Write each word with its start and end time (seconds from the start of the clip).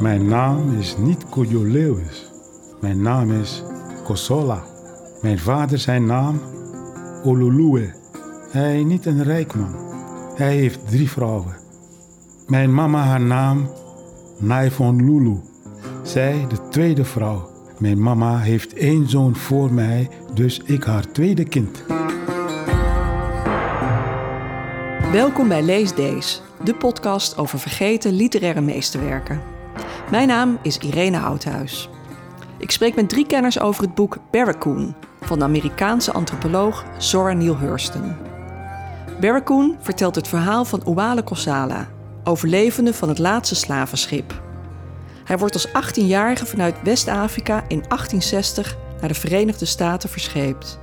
Mijn 0.00 0.26
naam 0.26 0.78
is 0.78 0.96
niet 0.96 1.28
Cujo 1.30 1.64
Lewis. 1.64 2.30
Mijn 2.80 3.02
naam 3.02 3.32
is 3.32 3.62
Kosola. 4.04 4.62
Mijn 5.22 5.38
vader 5.38 5.78
zijn 5.78 6.06
naam 6.06 6.40
Olulue. 7.24 7.92
Hij 8.50 8.78
is 8.78 8.84
niet 8.84 9.06
een 9.06 9.22
rijk 9.22 9.54
man. 9.54 9.74
Hij 10.34 10.56
heeft 10.56 10.88
drie 10.88 11.10
vrouwen. 11.10 11.56
Mijn 12.46 12.74
mama 12.74 13.02
haar 13.02 13.20
naam 13.20 13.70
Naifon 14.38 15.04
Lulu. 15.04 15.40
Zij 16.02 16.46
de 16.48 16.68
tweede 16.68 17.04
vrouw. 17.04 17.48
Mijn 17.78 18.02
mama 18.02 18.38
heeft 18.38 18.72
één 18.74 19.08
zoon 19.08 19.36
voor 19.36 19.72
mij, 19.72 20.08
dus 20.34 20.60
ik 20.64 20.84
haar 20.84 21.10
tweede 21.12 21.44
kind. 21.44 21.84
Welkom 25.12 25.48
bij 25.48 25.62
Lees 25.62 25.94
Days, 25.94 26.42
de 26.64 26.74
podcast 26.74 27.36
over 27.36 27.58
vergeten 27.58 28.12
literaire 28.12 28.60
meesterwerken. 28.60 29.58
Mijn 30.10 30.28
naam 30.28 30.58
is 30.62 30.78
Irene 30.78 31.16
Houthuis. 31.16 31.88
Ik 32.58 32.70
spreek 32.70 32.94
met 32.94 33.08
drie 33.08 33.26
kenners 33.26 33.60
over 33.60 33.82
het 33.82 33.94
boek 33.94 34.18
Barracoon 34.30 34.94
van 35.20 35.38
de 35.38 35.44
Amerikaanse 35.44 36.12
antropoloog 36.12 36.84
Zora 36.98 37.32
Neale 37.32 37.56
Hurston. 37.56 38.16
Barracoon 39.20 39.76
vertelt 39.80 40.14
het 40.14 40.28
verhaal 40.28 40.64
van 40.64 40.84
Ouale 40.84 41.22
Kossala, 41.22 41.88
overlevende 42.24 42.94
van 42.94 43.08
het 43.08 43.18
laatste 43.18 43.54
slavenschip. 43.54 44.42
Hij 45.24 45.38
wordt 45.38 45.54
als 45.54 45.68
18-jarige 45.68 46.46
vanuit 46.46 46.82
West-Afrika 46.82 47.54
in 47.54 47.82
1860 47.88 48.76
naar 49.00 49.08
de 49.08 49.14
Verenigde 49.14 49.64
Staten 49.64 50.08
verscheept. 50.08 50.78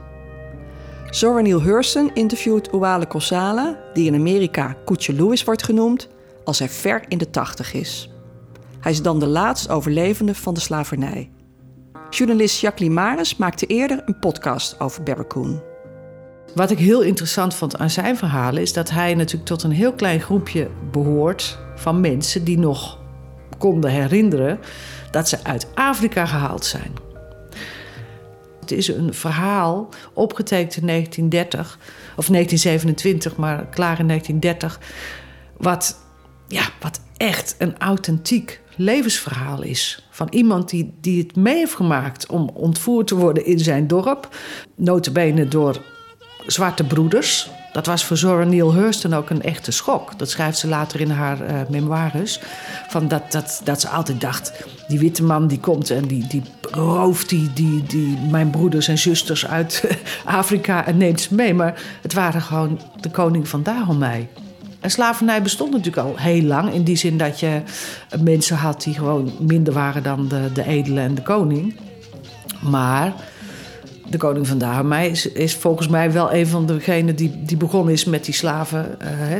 Zora 1.09 1.41
Neale 1.41 1.61
Hurston 1.61 2.11
interviewt 2.13 2.71
Ouale 2.71 3.07
Kossala, 3.07 3.77
die 3.93 4.07
in 4.07 4.15
Amerika 4.15 4.75
Koetje 4.85 5.13
Lewis 5.13 5.43
wordt 5.43 5.63
genoemd, 5.63 6.07
als 6.43 6.59
hij 6.59 6.69
ver 6.69 7.03
in 7.07 7.17
de 7.17 7.29
tachtig 7.29 7.73
is. 7.73 8.09
Hij 8.87 8.95
is 8.95 9.01
dan 9.01 9.19
de 9.19 9.27
laatst 9.27 9.69
overlevende 9.69 10.35
van 10.35 10.53
de 10.53 10.59
slavernij. 10.59 11.29
Journalist 12.09 12.59
Jacqueline 12.59 12.95
Maris 12.95 13.35
maakte 13.35 13.65
eerder 13.65 14.01
een 14.05 14.19
podcast 14.19 14.79
over 14.79 15.03
Barracoon. 15.03 15.61
Wat 16.55 16.71
ik 16.71 16.77
heel 16.77 17.01
interessant 17.01 17.55
vond 17.55 17.77
aan 17.77 17.89
zijn 17.89 18.17
verhalen 18.17 18.61
is 18.61 18.73
dat 18.73 18.89
hij 18.89 19.13
natuurlijk 19.13 19.45
tot 19.45 19.63
een 19.63 19.71
heel 19.71 19.93
klein 19.93 20.19
groepje 20.19 20.69
behoort 20.91 21.59
van 21.75 22.01
mensen 22.01 22.43
die 22.43 22.59
nog 22.59 22.99
konden 23.57 23.91
herinneren 23.91 24.59
dat 25.11 25.29
ze 25.29 25.43
uit 25.43 25.67
Afrika 25.75 26.25
gehaald 26.25 26.65
zijn. 26.65 26.93
Het 28.59 28.71
is 28.71 28.87
een 28.87 29.13
verhaal 29.13 29.89
opgetekend 30.13 30.77
in 30.77 30.87
1930 30.87 31.77
of 32.15 32.27
1927, 32.27 33.35
maar 33.35 33.65
klaar 33.65 33.99
in 33.99 34.07
1930, 34.07 34.79
wat, 35.57 35.99
ja, 36.47 36.69
wat 36.79 36.99
echt 37.17 37.55
een 37.57 37.77
authentiek 37.77 38.65
levensverhaal 38.77 39.61
is. 39.61 40.07
Van 40.09 40.27
iemand 40.29 40.69
die, 40.69 40.93
die 41.01 41.23
het 41.23 41.35
mee 41.35 41.55
heeft 41.55 41.75
gemaakt 41.75 42.27
om 42.27 42.49
ontvoerd 42.53 43.07
te 43.07 43.15
worden 43.15 43.45
in 43.45 43.59
zijn 43.59 43.87
dorp. 43.87 44.37
Notabene 44.75 45.47
door 45.47 45.81
zwarte 46.45 46.83
broeders. 46.83 47.49
Dat 47.71 47.85
was 47.85 48.05
voor 48.05 48.17
Zora 48.17 48.43
Neale 48.43 48.73
Hurston 48.73 49.13
ook 49.13 49.29
een 49.29 49.41
echte 49.41 49.71
schok. 49.71 50.19
Dat 50.19 50.29
schrijft 50.29 50.57
ze 50.57 50.67
later 50.67 51.01
in 51.01 51.09
haar 51.09 51.41
uh, 51.41 51.59
memoires. 51.69 52.39
Van 52.87 53.07
dat, 53.07 53.31
dat, 53.31 53.61
dat 53.63 53.81
ze 53.81 53.89
altijd 53.89 54.21
dacht, 54.21 54.65
die 54.87 54.99
witte 54.99 55.23
man 55.23 55.47
die 55.47 55.59
komt 55.59 55.89
en 55.89 56.07
die, 56.07 56.27
die 56.27 56.41
rooft 56.71 57.29
die, 57.29 57.53
die, 57.53 57.83
die, 57.83 58.17
mijn 58.29 58.49
broeders 58.49 58.87
en 58.87 58.97
zusters 58.97 59.47
uit 59.47 59.97
Afrika 60.25 60.85
en 60.85 60.97
neemt 60.97 61.21
ze 61.21 61.35
mee. 61.35 61.53
Maar 61.53 61.81
het 62.01 62.13
waren 62.13 62.41
gewoon 62.41 62.81
de 63.01 63.11
koning 63.11 63.47
van 63.47 63.63
Dahomey. 63.63 64.27
En 64.87 64.93
slavernij 64.93 65.41
bestond 65.41 65.71
natuurlijk 65.71 66.07
al 66.07 66.17
heel 66.17 66.41
lang. 66.41 66.73
In 66.73 66.83
die 66.83 66.95
zin 66.95 67.17
dat 67.17 67.39
je 67.39 67.61
mensen 68.21 68.57
had 68.57 68.83
die 68.83 68.93
gewoon 68.93 69.31
minder 69.39 69.73
waren 69.73 70.03
dan 70.03 70.27
de, 70.27 70.49
de 70.53 70.63
edele 70.63 70.99
en 70.99 71.15
de 71.15 71.21
koning. 71.21 71.75
Maar 72.61 73.13
de 74.09 74.17
koning 74.17 74.47
van 74.47 74.57
Dahomey 74.57 75.09
is, 75.09 75.31
is, 75.31 75.55
volgens 75.55 75.87
mij 75.87 76.11
wel 76.11 76.33
een 76.33 76.47
van 76.47 76.65
degenen 76.65 77.15
die, 77.15 77.43
die 77.43 77.57
begonnen 77.57 77.93
is 77.93 78.05
met 78.05 78.25
die 78.25 78.33
slaven. 78.33 78.97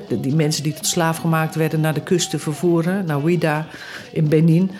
Uh, 0.09 0.21
die 0.21 0.35
mensen 0.35 0.63
die 0.63 0.73
tot 0.73 0.85
slaaf 0.85 1.17
gemaakt 1.17 1.55
werden 1.55 1.81
naar 1.81 1.93
de 1.93 2.03
kust 2.03 2.29
te 2.29 2.39
vervoeren, 2.39 3.05
naar 3.05 3.21
Ouida 3.21 3.65
in 4.11 4.29
Benin. 4.29 4.71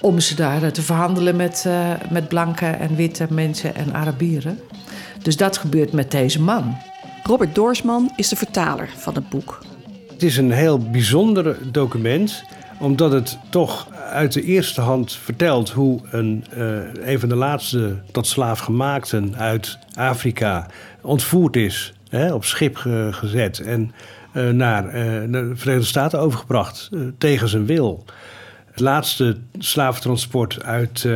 Om 0.00 0.20
ze 0.20 0.34
daar 0.34 0.72
te 0.72 0.82
verhandelen 0.82 1.36
met, 1.36 1.64
uh, 1.66 1.90
met 2.10 2.28
blanke 2.28 2.66
en 2.66 2.96
witte 2.96 3.26
mensen 3.30 3.74
en 3.74 3.94
Arabieren. 3.94 4.58
Dus 5.22 5.36
dat 5.36 5.58
gebeurt 5.58 5.92
met 5.92 6.10
deze 6.10 6.40
man. 6.40 6.76
Robert 7.22 7.54
Doorsman 7.54 8.12
is 8.16 8.28
de 8.28 8.36
vertaler 8.36 8.88
van 8.96 9.14
het 9.14 9.28
boek. 9.28 9.60
Het 10.22 10.30
is 10.30 10.36
een 10.36 10.50
heel 10.50 10.78
bijzonder 10.78 11.56
document, 11.72 12.44
omdat 12.78 13.12
het 13.12 13.38
toch 13.50 13.88
uit 14.10 14.32
de 14.32 14.42
eerste 14.42 14.80
hand 14.80 15.12
vertelt 15.12 15.70
hoe 15.70 16.00
een, 16.10 16.44
uh, 16.56 16.94
een 16.94 17.20
van 17.20 17.28
de 17.28 17.34
laatste 17.34 17.96
tot 18.12 18.26
slaaf 18.26 18.58
gemaakten 18.58 19.36
uit 19.36 19.78
Afrika 19.94 20.66
ontvoerd 21.00 21.56
is, 21.56 21.92
hè, 22.08 22.32
op 22.34 22.44
schip 22.44 22.76
gezet 23.10 23.60
en 23.60 23.92
uh, 24.34 24.50
naar, 24.50 24.84
uh, 24.84 24.92
de 24.92 25.50
Verenigde 25.54 25.88
Staten 25.88 26.18
overgebracht 26.18 26.90
tegen 27.18 27.48
zijn 27.48 27.66
wil. 27.66 28.04
Het 28.66 28.80
laatste 28.80 29.36
slaventransport 29.58 30.62
uit, 30.62 31.06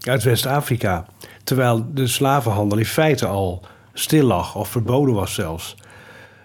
uit 0.00 0.22
West-Afrika, 0.22 1.06
terwijl 1.44 1.86
de 1.94 2.06
slavenhandel 2.06 2.78
in 2.78 2.84
feite 2.86 3.26
al 3.26 3.64
stil 3.92 4.26
lag 4.26 4.54
of 4.54 4.68
verboden 4.68 5.14
was 5.14 5.34
zelfs 5.34 5.76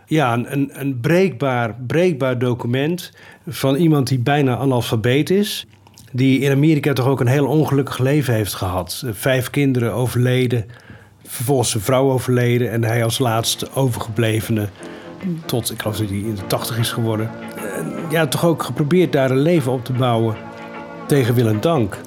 ja, 0.05 0.33
een, 0.33 0.69
een 0.73 0.99
breekbaar, 0.99 1.75
breekbaar 1.87 2.39
document 2.39 3.11
van 3.47 3.75
iemand 3.75 4.07
die 4.07 4.19
bijna 4.19 4.57
analfabeet 4.57 5.29
is. 5.29 5.65
Die 6.11 6.39
in 6.39 6.51
Amerika 6.51 6.93
toch 6.93 7.07
ook 7.07 7.19
een 7.19 7.27
heel 7.27 7.47
ongelukkig 7.47 7.97
leven 7.97 8.33
heeft 8.33 8.53
gehad. 8.53 9.03
Vijf 9.11 9.49
kinderen 9.49 9.93
overleden, 9.93 10.65
vervolgens 11.23 11.69
zijn 11.71 11.83
vrouw 11.83 12.11
overleden 12.11 12.71
en 12.71 12.83
hij 12.83 13.03
als 13.03 13.19
laatste 13.19 13.67
overgeblevene. 13.73 14.67
Tot, 15.45 15.71
ik 15.71 15.81
geloof 15.81 15.97
dat 15.97 16.09
hij 16.09 16.17
in 16.17 16.35
de 16.35 16.47
tachtig 16.47 16.77
is 16.77 16.91
geworden. 16.91 17.29
Ja, 18.09 18.27
toch 18.27 18.45
ook 18.45 18.63
geprobeerd 18.63 19.11
daar 19.11 19.31
een 19.31 19.41
leven 19.41 19.71
op 19.71 19.85
te 19.85 19.93
bouwen 19.93 20.35
tegen 21.07 21.35
wil 21.35 21.47
en 21.47 21.61
dank. 21.61 21.97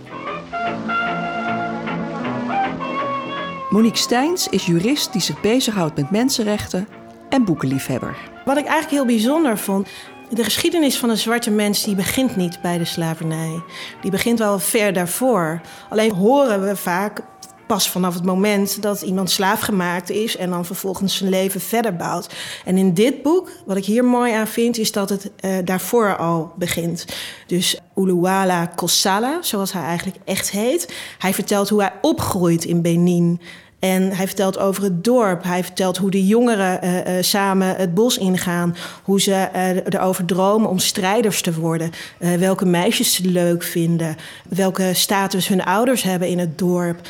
Monique 3.70 3.98
Steins 3.98 4.48
is 4.48 4.66
jurist 4.66 5.12
die 5.12 5.20
zich 5.20 5.40
bezighoudt 5.40 5.96
met 5.96 6.10
mensenrechten 6.10 6.88
en 7.28 7.44
boekenliefhebber. 7.44 8.16
Wat 8.44 8.56
ik 8.56 8.64
eigenlijk 8.64 8.90
heel 8.90 9.16
bijzonder 9.16 9.58
vond. 9.58 9.88
De 10.30 10.44
geschiedenis 10.44 10.98
van 10.98 11.10
een 11.10 11.18
zwarte 11.18 11.50
mens 11.50 11.84
die 11.84 11.94
begint 11.94 12.36
niet 12.36 12.58
bij 12.62 12.78
de 12.78 12.84
slavernij. 12.84 13.62
Die 14.00 14.10
begint 14.10 14.38
wel 14.38 14.58
ver 14.58 14.92
daarvoor. 14.92 15.60
Alleen 15.88 16.12
horen 16.12 16.62
we 16.66 16.76
vaak 16.76 17.22
pas 17.68 17.90
vanaf 17.90 18.14
het 18.14 18.24
moment 18.24 18.82
dat 18.82 19.02
iemand 19.02 19.30
slaaf 19.30 19.60
gemaakt 19.60 20.10
is 20.10 20.36
en 20.36 20.50
dan 20.50 20.64
vervolgens 20.64 21.16
zijn 21.16 21.30
leven 21.30 21.60
verder 21.60 21.96
bouwt. 21.96 22.34
En 22.64 22.76
in 22.76 22.94
dit 22.94 23.22
boek, 23.22 23.50
wat 23.66 23.76
ik 23.76 23.84
hier 23.84 24.04
mooi 24.04 24.32
aan 24.32 24.46
vind, 24.46 24.78
is 24.78 24.92
dat 24.92 25.08
het 25.08 25.30
uh, 25.40 25.56
daarvoor 25.64 26.16
al 26.16 26.52
begint. 26.56 27.04
Dus 27.46 27.80
Uluwala 27.96 28.66
Kossala, 28.66 29.38
zoals 29.40 29.72
hij 29.72 29.82
eigenlijk 29.82 30.18
echt 30.24 30.50
heet. 30.50 30.94
Hij 31.18 31.34
vertelt 31.34 31.68
hoe 31.68 31.80
hij 31.80 31.92
opgroeit 32.00 32.64
in 32.64 32.82
Benin. 32.82 33.40
En 33.78 34.12
hij 34.12 34.26
vertelt 34.26 34.58
over 34.58 34.82
het 34.82 35.04
dorp. 35.04 35.42
Hij 35.42 35.64
vertelt 35.64 35.96
hoe 35.96 36.10
de 36.10 36.26
jongeren 36.26 36.84
uh, 36.84 36.96
uh, 36.96 37.22
samen 37.22 37.76
het 37.76 37.94
bos 37.94 38.18
ingaan. 38.18 38.76
Hoe 39.02 39.20
ze 39.20 39.48
uh, 39.54 39.68
erover 39.68 40.24
dromen 40.24 40.70
om 40.70 40.78
strijders 40.78 41.42
te 41.42 41.54
worden. 41.54 41.90
welke 42.38 42.66
meisjes 42.66 43.14
ze 43.14 43.28
leuk 43.28 43.62
vinden. 43.62 44.16
Welke 44.48 44.90
status 44.94 45.48
hun 45.48 45.64
ouders 45.64 46.02
hebben 46.02 46.28
in 46.28 46.38
het 46.38 46.58
dorp. 46.58 47.00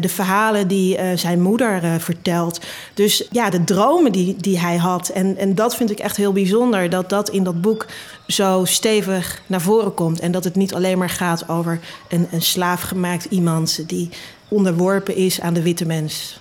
de 0.00 0.08
verhalen 0.08 0.68
die 0.68 0.98
zijn 1.14 1.42
moeder 1.42 2.00
vertelt. 2.00 2.60
Dus 2.94 3.28
ja, 3.30 3.50
de 3.50 3.64
dromen 3.64 4.12
die, 4.12 4.36
die 4.38 4.58
hij 4.58 4.76
had. 4.76 5.08
En, 5.08 5.36
en 5.36 5.54
dat 5.54 5.76
vind 5.76 5.90
ik 5.90 5.98
echt 5.98 6.16
heel 6.16 6.32
bijzonder. 6.32 6.90
Dat 6.90 7.08
dat 7.08 7.30
in 7.30 7.44
dat 7.44 7.60
boek 7.60 7.86
zo 8.26 8.64
stevig 8.64 9.42
naar 9.46 9.60
voren 9.60 9.94
komt. 9.94 10.20
En 10.20 10.32
dat 10.32 10.44
het 10.44 10.54
niet 10.54 10.74
alleen 10.74 10.98
maar 10.98 11.10
gaat 11.10 11.48
over 11.48 11.80
een, 12.08 12.28
een 12.30 12.42
slaafgemaakt 12.42 13.24
iemand 13.24 13.88
die 13.88 14.10
onderworpen 14.48 15.14
is 15.14 15.40
aan 15.40 15.54
de 15.54 15.62
witte 15.62 15.86
mens. 15.86 16.40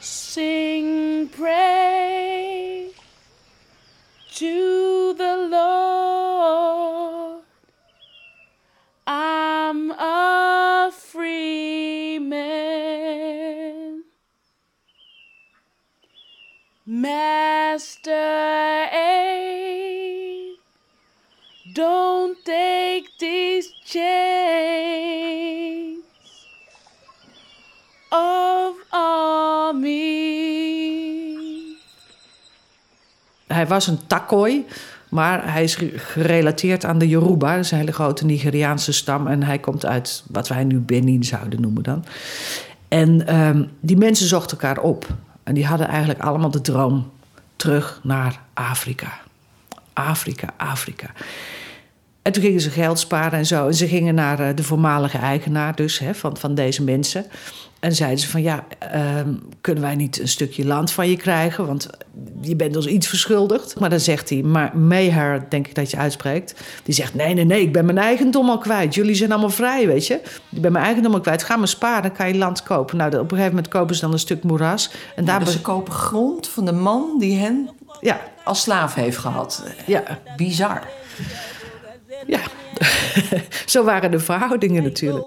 Sing 0.00 1.30
pray 1.30 2.86
to 4.34 5.14
the 5.16 5.46
Lord. 5.50 7.42
I'm 9.06 9.90
a 9.90 10.90
free 10.92 12.18
man. 12.18 14.04
Master 16.84 18.12
A, 18.92 20.56
don't 21.72 22.36
take 22.44 23.08
these 23.18 23.72
chains 23.84 24.25
Hij 33.56 33.66
was 33.66 33.86
een 33.86 33.98
takooi, 34.06 34.66
Maar 35.08 35.52
hij 35.52 35.62
is 35.62 35.78
gerelateerd 35.94 36.84
aan 36.84 36.98
de 36.98 37.08
Yoruba, 37.08 37.54
dat 37.54 37.64
is 37.64 37.70
een 37.70 37.78
hele 37.78 37.92
grote 37.92 38.24
Nigeriaanse 38.24 38.92
stam. 38.92 39.26
En 39.26 39.42
hij 39.42 39.58
komt 39.58 39.86
uit 39.86 40.24
wat 40.28 40.48
wij 40.48 40.64
nu 40.64 40.78
Benin 40.78 41.24
zouden 41.24 41.60
noemen 41.60 41.82
dan. 41.82 42.04
En 42.88 43.26
ehm, 43.26 43.64
die 43.80 43.96
mensen 43.96 44.26
zochten 44.26 44.58
elkaar 44.58 44.82
op. 44.82 45.06
En 45.42 45.54
die 45.54 45.66
hadden 45.66 45.88
eigenlijk 45.88 46.20
allemaal 46.20 46.50
de 46.50 46.60
droom 46.60 47.10
terug 47.56 48.00
naar 48.02 48.40
Afrika. 48.54 49.18
Afrika, 49.92 50.54
Afrika. 50.56 51.10
En 52.26 52.32
toen 52.32 52.42
gingen 52.42 52.60
ze 52.60 52.70
geld 52.70 52.98
sparen 52.98 53.38
en 53.38 53.46
zo. 53.46 53.66
En 53.66 53.74
ze 53.74 53.86
gingen 53.86 54.14
naar 54.14 54.40
eh, 54.40 54.54
de 54.54 54.62
voormalige 54.62 55.18
eigenaar 55.18 55.74
dus, 55.74 55.98
hè, 55.98 56.14
van, 56.14 56.36
van 56.36 56.54
deze 56.54 56.82
mensen. 56.82 57.26
En 57.80 57.94
zeiden 57.94 58.18
ze 58.18 58.28
van 58.28 58.42
ja, 58.42 58.64
ehm, 58.78 59.34
kunnen 59.60 59.82
wij 59.82 59.94
niet 59.94 60.20
een 60.20 60.28
stukje 60.28 60.66
land 60.66 60.90
van 60.90 61.08
je 61.08 61.16
krijgen? 61.16 61.66
Want 61.66 61.88
je 62.40 62.56
bent 62.56 62.76
ons 62.76 62.86
iets 62.86 63.08
verschuldigd. 63.08 63.80
Maar 63.80 63.90
dan 63.90 64.00
zegt 64.00 64.30
hij, 64.30 64.42
maar 64.42 64.76
Meher, 64.76 65.46
denk 65.48 65.66
ik 65.66 65.74
dat 65.74 65.90
je 65.90 65.96
uitspreekt. 65.96 66.54
Die 66.82 66.94
zegt 66.94 67.14
nee, 67.14 67.34
nee, 67.34 67.44
nee, 67.44 67.60
ik 67.60 67.72
ben 67.72 67.84
mijn 67.84 67.98
eigendom 67.98 68.50
al 68.50 68.58
kwijt. 68.58 68.94
Jullie 68.94 69.14
zijn 69.14 69.30
allemaal 69.30 69.50
vrij, 69.50 69.86
weet 69.86 70.06
je. 70.06 70.14
Ik 70.50 70.60
ben 70.60 70.72
mijn 70.72 70.84
eigendom 70.84 71.14
al 71.14 71.20
kwijt. 71.20 71.42
Ga 71.42 71.56
maar 71.56 71.68
sparen, 71.68 72.02
dan 72.02 72.12
kan 72.12 72.28
je 72.28 72.36
land 72.36 72.62
kopen. 72.62 72.96
Nou, 72.96 73.10
op 73.10 73.20
een 73.20 73.28
gegeven 73.28 73.48
moment 73.48 73.68
kopen 73.68 73.94
ze 73.94 74.00
dan 74.00 74.12
een 74.12 74.18
stuk 74.18 74.42
moeras. 74.42 74.90
En 75.16 75.24
daar 75.24 75.44
dus 75.44 75.52
ze 75.52 75.60
kopen 75.60 75.92
grond 75.92 76.48
van 76.48 76.64
de 76.64 76.72
man 76.72 77.16
die 77.18 77.38
hen 77.38 77.70
ja, 78.00 78.20
als 78.44 78.60
slaaf 78.60 78.94
heeft 78.94 79.18
gehad. 79.18 79.64
ja, 79.86 80.02
Bizar. 80.36 80.82
Ja. 82.26 82.40
Zo 83.66 83.84
waren 83.84 84.10
de 84.10 84.18
verhoudingen 84.18 84.82
natuurlijk. 84.82 85.24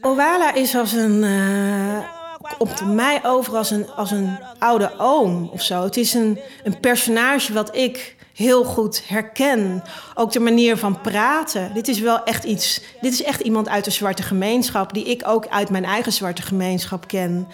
Owala 0.00 0.54
is 0.54 0.74
als 0.74 0.92
een. 0.92 1.24
eh 1.24 2.24
op 2.58 2.80
mij 2.84 3.20
over 3.24 3.56
als 3.56 3.70
een, 3.70 3.90
als 3.90 4.10
een 4.10 4.38
oude 4.58 4.92
oom 4.98 5.48
of 5.52 5.62
zo. 5.62 5.82
Het 5.82 5.96
is 5.96 6.14
een, 6.14 6.38
een 6.64 6.80
personage 6.80 7.52
wat 7.52 7.76
ik 7.76 8.16
heel 8.34 8.64
goed 8.64 9.02
herken. 9.08 9.82
Ook 10.14 10.32
de 10.32 10.40
manier 10.40 10.76
van 10.76 11.00
praten. 11.00 11.74
Dit 11.74 11.88
is 11.88 12.00
wel 12.00 12.24
echt 12.24 12.44
iets. 12.44 12.80
Dit 13.00 13.12
is 13.12 13.22
echt 13.22 13.40
iemand 13.40 13.68
uit 13.68 13.84
de 13.84 13.90
zwarte 13.90 14.22
gemeenschap. 14.22 14.92
Die 14.92 15.04
ik 15.04 15.22
ook 15.26 15.48
uit 15.48 15.70
mijn 15.70 15.84
eigen 15.84 16.12
zwarte 16.12 16.42
gemeenschap 16.42 17.08
ken. 17.08 17.48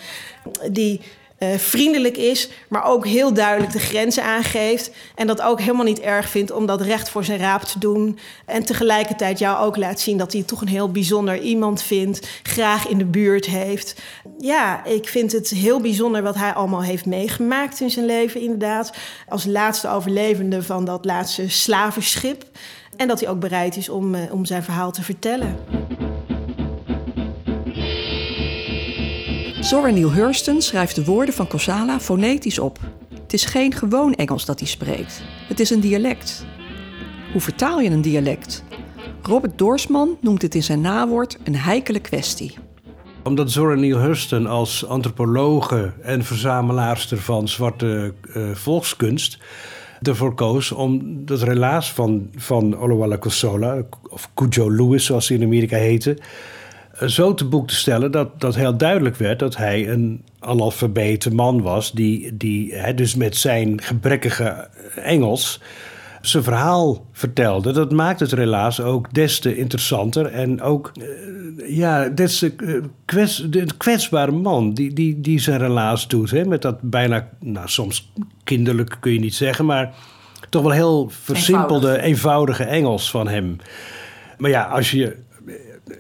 Die 0.71 1.01
eh, 1.43 1.59
vriendelijk 1.59 2.17
is, 2.17 2.49
maar 2.69 2.85
ook 2.85 3.07
heel 3.07 3.35
duidelijk 3.35 3.73
de 3.73 3.79
grenzen 3.79 4.25
aangeeft. 4.25 4.91
En 5.15 5.27
dat 5.27 5.43
ook 5.43 5.61
helemaal 5.61 5.85
niet 5.85 6.01
erg 6.01 6.29
vindt 6.29 6.51
om 6.51 6.67
dat 6.67 6.81
recht 6.81 7.09
voor 7.09 7.25
zijn 7.25 7.39
raap 7.39 7.63
te 7.63 7.79
doen. 7.79 8.19
En 8.47 8.65
tegelijkertijd 8.65 9.39
jou 9.39 9.65
ook 9.65 9.77
laat 9.77 10.01
zien 10.01 10.19
dat 10.19 10.33
hij 10.33 10.43
toch 10.43 10.61
een 10.61 10.69
heel 10.69 10.91
bijzonder 10.91 11.41
iemand 11.41 11.83
vindt. 11.83 12.29
Graag 12.43 12.89
in 12.89 12.99
de 12.99 13.05
buurt 13.05 13.47
heeft. 13.47 14.01
Ja, 14.39 14.85
ik 14.85 15.09
vind 15.09 15.33
het 15.33 15.49
heel 15.49 15.81
bijzonder 15.81 16.23
wat 16.23 16.35
hij 16.35 16.53
allemaal 16.53 16.83
heeft 16.83 17.07
meegemaakt 17.07 17.81
in 17.81 17.91
zijn 17.91 18.07
leven, 18.07 18.41
inderdaad. 18.41 18.93
Als 19.29 19.45
laatste 19.45 19.89
overlevende 19.89 20.63
van 20.63 20.85
dat 20.85 21.05
laatste 21.05 21.49
slavenschip. 21.49 22.45
En 22.97 23.09
dat 23.09 23.21
hij 23.21 23.29
ook 23.29 23.41
bereid 23.41 23.77
is 23.77 23.89
om, 23.89 24.15
eh, 24.15 24.33
om 24.33 24.45
zijn 24.45 24.63
verhaal 24.63 24.93
te 24.93 25.03
vertellen. 25.03 25.57
Zora 29.63 29.91
Neale 29.91 30.11
Hurston 30.11 30.63
schrijft 30.63 30.95
de 30.95 31.05
woorden 31.05 31.35
van 31.35 31.47
Kosala 31.47 32.01
fonetisch 32.01 32.59
op. 32.59 32.79
Het 33.23 33.33
is 33.33 33.45
geen 33.45 33.73
gewoon 33.73 34.15
Engels 34.15 34.45
dat 34.45 34.59
hij 34.59 34.69
spreekt. 34.69 35.23
Het 35.49 35.61
is 35.61 35.71
een 35.71 35.81
dialect. 35.81 36.47
Hoe 37.33 37.41
vertaal 37.41 37.81
je 37.81 37.91
een 37.91 38.03
dialect? 38.03 38.65
Robert 39.23 39.59
Doorsman 39.59 40.17
noemt 40.21 40.43
het 40.43 40.55
in 40.55 40.63
zijn 40.63 40.81
nawoord 40.81 41.39
een 41.45 41.57
heikele 41.57 42.01
kwestie. 42.01 42.59
Omdat 43.23 43.51
Zora 43.51 43.75
Neale 43.75 44.01
Hurston 44.01 44.47
als 44.47 44.87
antropologe 44.87 45.93
en 46.03 46.25
verzamelaarster 46.25 47.19
van 47.19 47.49
zwarte 47.49 48.15
eh, 48.35 48.51
volkskunst 48.53 49.39
ervoor 50.03 50.35
koos 50.35 50.73
om 50.73 51.01
dat 51.25 51.43
relaas 51.43 51.93
van, 51.93 52.31
van 52.37 52.77
Olawale 52.79 53.19
Kosola, 53.19 53.83
of 54.09 54.31
Cujo 54.35 54.71
Lewis 54.71 55.05
zoals 55.05 55.29
hij 55.29 55.37
in 55.37 55.45
Amerika 55.45 55.77
heette, 55.77 56.19
zo 57.07 57.35
te 57.35 57.45
boek 57.45 57.69
te 57.69 57.75
stellen 57.75 58.11
dat, 58.11 58.41
dat 58.41 58.55
heel 58.55 58.77
duidelijk 58.77 59.17
werd 59.17 59.39
dat 59.39 59.57
hij 59.57 59.89
een 59.89 60.25
analfabete 60.39 61.35
man 61.35 61.63
was, 61.63 61.93
die, 61.93 62.37
die 62.37 62.75
hè, 62.75 62.95
dus 62.95 63.15
met 63.15 63.37
zijn 63.37 63.81
gebrekkige 63.81 64.69
Engels 64.95 65.61
zijn 66.21 66.43
verhaal 66.43 67.07
vertelde. 67.13 67.73
Dat 67.73 67.93
maakt 67.93 68.21
het 68.21 68.33
relaas 68.33 68.81
ook 68.81 69.15
des 69.15 69.39
te 69.39 69.57
interessanter 69.57 70.27
en 70.27 70.61
ook 70.63 70.93
eh, 70.95 71.77
ja, 71.77 72.09
des 72.09 72.39
te 72.39 72.53
eh, 72.57 72.75
kwets, 73.05 73.47
de 73.51 73.67
kwetsbare 73.77 74.33
man 74.33 74.75
die, 74.75 74.93
die, 74.93 75.21
die 75.21 75.39
zijn 75.39 75.59
relaas 75.59 76.09
doet. 76.09 76.31
Hè, 76.31 76.45
met 76.45 76.63
dat 76.63 76.81
bijna, 76.81 77.29
nou 77.41 77.69
soms 77.69 78.13
kinderlijk 78.45 78.97
kun 79.01 79.13
je 79.13 79.21
niet 79.21 79.35
zeggen, 79.35 79.65
maar 79.65 79.95
toch 80.49 80.63
wel 80.63 80.71
heel 80.71 81.11
versimpelde, 81.11 82.01
eenvoudige 82.01 82.65
Engels 82.65 83.11
van 83.11 83.29
hem. 83.29 83.57
Maar 84.39 84.51
ja, 84.51 84.63
als 84.63 84.91
je 84.91 85.17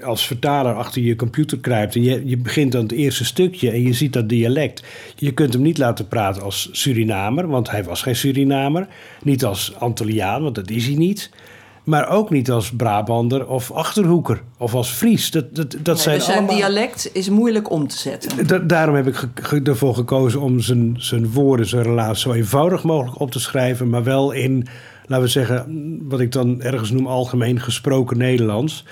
als 0.02 0.26
vertaler 0.26 0.74
achter 0.74 1.02
je 1.02 1.16
computer 1.16 1.58
kruipt 1.58 1.94
en 1.94 2.02
je, 2.02 2.22
je 2.24 2.36
begint 2.36 2.74
aan 2.74 2.82
het 2.82 2.92
eerste 2.92 3.24
stukje 3.24 3.70
en 3.70 3.82
je 3.82 3.92
ziet 3.92 4.12
dat 4.12 4.28
dialect. 4.28 4.82
Je 5.16 5.32
kunt 5.32 5.52
hem 5.52 5.62
niet 5.62 5.78
laten 5.78 6.08
praten 6.08 6.42
als 6.42 6.68
Surinamer, 6.72 7.48
want 7.48 7.70
hij 7.70 7.84
was 7.84 8.02
geen 8.02 8.16
Surinamer. 8.16 8.86
Niet 9.22 9.44
als 9.44 9.74
Antilliaan, 9.78 10.42
want 10.42 10.54
dat 10.54 10.70
is 10.70 10.86
hij 10.86 10.96
niet. 10.96 11.30
Maar 11.84 12.08
ook 12.08 12.30
niet 12.30 12.50
als 12.50 12.70
Brabander 12.70 13.46
of 13.48 13.70
Achterhoeker 13.70 14.42
of 14.58 14.74
als 14.74 14.88
Fries. 14.90 15.30
Dat, 15.30 15.54
dat, 15.56 15.76
dat 15.82 16.00
zijn 16.00 16.16
dus 16.16 16.24
zijn 16.24 16.38
allemaal... 16.38 16.56
dialect 16.56 17.10
is 17.12 17.28
moeilijk 17.28 17.70
om 17.70 17.88
te 17.88 17.96
zetten. 17.98 18.46
Da- 18.46 18.58
daarom 18.58 18.94
heb 18.94 19.06
ik 19.06 19.14
ge- 19.14 19.28
ge- 19.34 19.60
ervoor 19.62 19.94
gekozen 19.94 20.40
om 20.40 20.60
zijn, 20.60 20.94
zijn 20.98 21.30
woorden, 21.32 21.66
zijn 21.66 21.82
relatie 21.82 22.20
zo 22.22 22.32
eenvoudig 22.32 22.82
mogelijk 22.82 23.20
op 23.20 23.30
te 23.30 23.40
schrijven. 23.40 23.88
Maar 23.90 24.04
wel 24.04 24.32
in, 24.32 24.66
laten 25.06 25.24
we 25.24 25.30
zeggen, 25.30 25.98
wat 26.08 26.20
ik 26.20 26.32
dan 26.32 26.62
ergens 26.62 26.90
noem 26.90 27.06
algemeen 27.06 27.60
gesproken 27.60 28.18
Nederlands. 28.18 28.84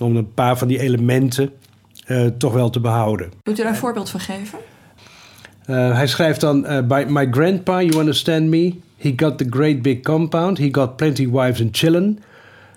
Om 0.00 0.16
een 0.16 0.34
paar 0.34 0.58
van 0.58 0.68
die 0.68 0.80
elementen 0.80 1.50
eh, 2.04 2.26
toch 2.26 2.52
wel 2.52 2.70
te 2.70 2.80
behouden. 2.80 3.32
Kunt 3.42 3.58
u 3.58 3.62
daar 3.62 3.70
een 3.70 3.78
voorbeeld 3.78 4.10
van 4.10 4.20
geven? 4.20 4.58
Uh, 5.66 5.94
hij 5.94 6.06
schrijft 6.06 6.40
dan: 6.40 6.64
uh, 6.64 6.80
By 6.86 7.04
my 7.08 7.28
grandpa, 7.30 7.82
you 7.82 7.98
understand 7.98 8.46
me? 8.46 8.74
He 8.96 9.12
got 9.16 9.38
the 9.38 9.46
great 9.50 9.82
big 9.82 10.02
compound. 10.02 10.58
He 10.58 10.68
got 10.72 10.96
plenty 10.96 11.30
wives 11.30 11.60
and 11.60 11.76
children. 11.76 12.18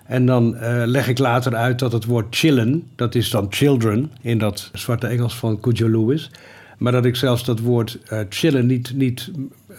En 0.06 0.26
dan 0.26 0.56
leg 0.86 1.08
ik 1.08 1.18
later 1.18 1.54
uit 1.54 1.78
dat 1.78 1.92
het 1.92 2.04
woord 2.04 2.36
chillen, 2.36 2.90
dat 2.96 3.14
is 3.14 3.30
dan 3.30 3.46
children 3.50 4.12
in 4.20 4.38
dat 4.38 4.70
zwarte 4.72 5.06
Engels 5.06 5.36
van 5.36 5.60
Cujo 5.60 5.88
Lewis. 5.88 6.30
Maar 6.78 6.92
dat 6.92 7.04
ik 7.04 7.16
zelfs 7.16 7.44
dat 7.44 7.60
woord 7.60 7.98
chillen 8.28 8.66
niet, 8.66 8.92
niet 8.94 9.30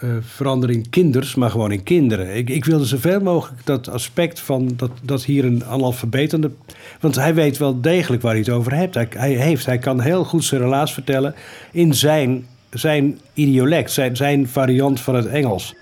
uh, 0.03 0.09
verander 0.21 0.69
in 0.69 0.89
kinders, 0.89 1.35
maar 1.35 1.49
gewoon 1.49 1.71
in 1.71 1.83
kinderen. 1.83 2.35
Ik, 2.35 2.49
ik 2.49 2.65
wilde 2.65 2.85
zoveel 2.85 3.19
mogelijk 3.19 3.65
dat 3.65 3.89
aspect 3.89 4.39
van 4.39 4.73
dat, 4.75 4.91
dat 5.01 5.23
hier 5.23 5.45
een 5.45 5.65
analfabetende... 5.65 6.51
Want 6.99 7.15
hij 7.15 7.33
weet 7.33 7.57
wel 7.57 7.81
degelijk 7.81 8.21
waar 8.21 8.31
hij 8.31 8.41
het 8.41 8.49
over 8.49 8.73
heeft. 8.73 8.93
Hij, 8.93 9.07
hij, 9.09 9.33
heeft, 9.33 9.65
hij 9.65 9.77
kan 9.77 10.01
heel 10.01 10.23
goed 10.23 10.43
zijn 10.43 10.61
relaas 10.61 10.93
vertellen 10.93 11.35
in 11.71 11.93
zijn, 11.93 12.47
zijn 12.69 13.19
idiolect, 13.33 13.91
zijn, 13.91 14.15
zijn 14.15 14.47
variant 14.47 14.99
van 14.99 15.15
het 15.15 15.25
Engels. 15.25 15.75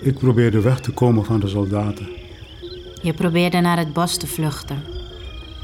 Ik 0.00 0.18
probeerde 0.18 0.60
weg 0.60 0.80
te 0.80 0.90
komen 0.90 1.24
van 1.24 1.40
de 1.40 1.48
soldaten. 1.48 2.08
Je 3.02 3.14
probeerde 3.14 3.60
naar 3.60 3.78
het 3.78 3.92
bos 3.92 4.16
te 4.16 4.26
vluchten. 4.26 4.82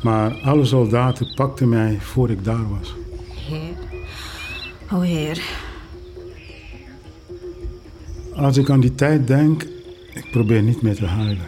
Maar 0.02 0.34
alle 0.42 0.64
soldaten 0.64 1.34
pakten 1.34 1.68
mij 1.68 1.98
voor 2.00 2.30
ik 2.30 2.44
daar 2.44 2.68
was. 2.68 2.94
Heer. 3.48 3.74
O 4.92 5.00
Heer. 5.00 5.42
Als 8.36 8.56
ik 8.56 8.70
aan 8.70 8.80
die 8.80 8.94
tijd 8.94 9.26
denk, 9.26 9.62
ik 10.14 10.30
probeer 10.30 10.62
niet 10.62 10.82
meer 10.82 10.94
te 10.94 11.06
huilen. 11.06 11.46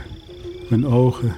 Mijn 0.68 0.86
ogen, 0.86 1.36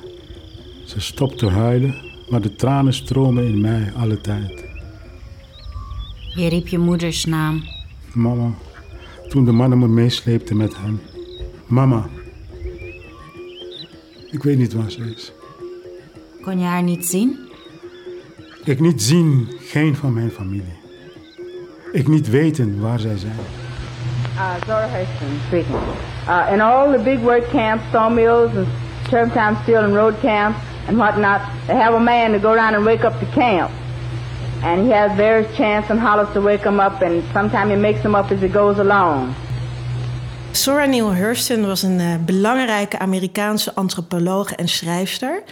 ze 0.85 1.01
stopt 1.01 1.39
te 1.39 1.47
huilen, 1.47 1.95
maar 2.31 2.41
de 2.41 2.55
tranen 2.55 2.95
stromen 2.95 3.47
in 3.47 3.61
mij 3.61 3.93
alle 3.97 4.21
tijd. 4.21 4.65
Je 6.35 6.49
riep 6.49 6.69
je 6.69 6.79
moeders 6.79 7.25
naam. 7.25 7.63
Mama, 8.13 8.55
toen 9.29 9.45
de 9.45 9.53
mannen 9.53 9.79
me 9.79 9.89
meesleepten 9.89 10.57
met 10.57 10.77
hen. 10.77 11.01
Mama. 11.67 12.09
Ik 14.31 14.43
weet 14.43 14.59
niet 14.59 14.73
waar 14.73 14.91
ze 14.91 15.13
is. 15.17 15.33
Kon 16.43 16.59
je 16.59 16.65
haar 16.65 16.83
niet 16.83 17.07
zien? 17.07 17.39
Ik 18.65 18.81
niet 18.81 19.03
zien 19.03 19.49
geen 19.59 19.97
van 19.97 20.13
mijn 20.13 20.31
familie. 20.31 20.77
Ik 21.93 22.09
niet 22.09 22.29
weten 22.29 22.81
waar 22.81 23.01
zij 23.01 23.17
zijn. 23.17 23.68
Uh, 24.39 24.61
Zora 24.67 24.89
Hurston 24.89 25.41
speaking. 25.49 25.75
Uh, 26.29 26.49
in 26.53 26.61
all 26.61 26.93
the 26.93 26.99
big 27.01 27.19
work 27.25 27.51
camps, 27.51 27.85
sawmills 27.91 28.55
and 28.55 28.69
turpentine 29.11 29.61
steel 29.65 29.85
and 29.85 29.93
road 29.93 30.17
camps 30.21 30.61
and 30.87 30.97
whatnot, 30.97 31.41
they 31.67 31.75
have 31.75 31.95
a 31.95 32.01
man 32.01 32.31
to 32.31 32.39
go 32.39 32.53
around 32.53 32.77
and 32.77 32.85
wake 32.85 33.03
up 33.03 33.19
the 33.19 33.27
camp. 33.27 33.73
And 34.63 34.87
he 34.87 34.93
has 34.93 35.11
various 35.17 35.53
chants 35.57 35.91
and 35.91 35.99
hollers 35.99 36.33
to 36.35 36.41
wake 36.41 36.63
them 36.63 36.79
up, 36.79 37.03
and 37.03 37.25
sometimes 37.33 37.71
he 37.71 37.77
makes 37.77 38.01
them 38.03 38.15
up 38.15 38.31
as 38.31 38.41
he 38.41 38.49
goes 38.49 38.79
along. 38.79 39.35
Zora 40.53 40.87
Neale 40.87 41.15
Hurston 41.15 41.67
was 41.67 41.83
een 41.83 42.01
uh, 42.01 42.15
belangrijke 42.25 42.99
Amerikaanse 42.99 43.75
antropoloog 43.75 44.53
en 44.53 44.69
schrijfster. 44.69 45.43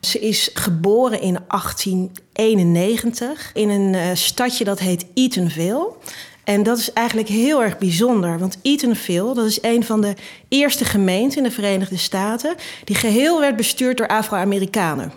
Ze 0.00 0.18
is 0.18 0.50
geboren 0.54 1.20
in 1.20 1.38
1891 1.48 3.50
in 3.52 3.68
een 3.68 3.94
uh, 3.94 4.10
stadje 4.14 4.64
dat 4.64 4.78
heet 4.78 5.06
Eatonville. 5.14 5.92
En 6.44 6.62
dat 6.62 6.78
is 6.78 6.92
eigenlijk 6.92 7.28
heel 7.28 7.62
erg 7.62 7.78
bijzonder. 7.78 8.38
Want 8.38 8.58
Eatonville, 8.62 9.34
dat 9.34 9.46
is 9.46 9.62
een 9.62 9.84
van 9.84 10.00
de 10.00 10.14
eerste 10.48 10.84
gemeenten 10.84 11.36
in 11.38 11.42
de 11.42 11.50
Verenigde 11.50 11.96
Staten... 11.96 12.54
die 12.84 12.96
geheel 12.96 13.40
werd 13.40 13.56
bestuurd 13.56 13.96
door 13.96 14.08
Afro-Amerikanen. 14.08 15.12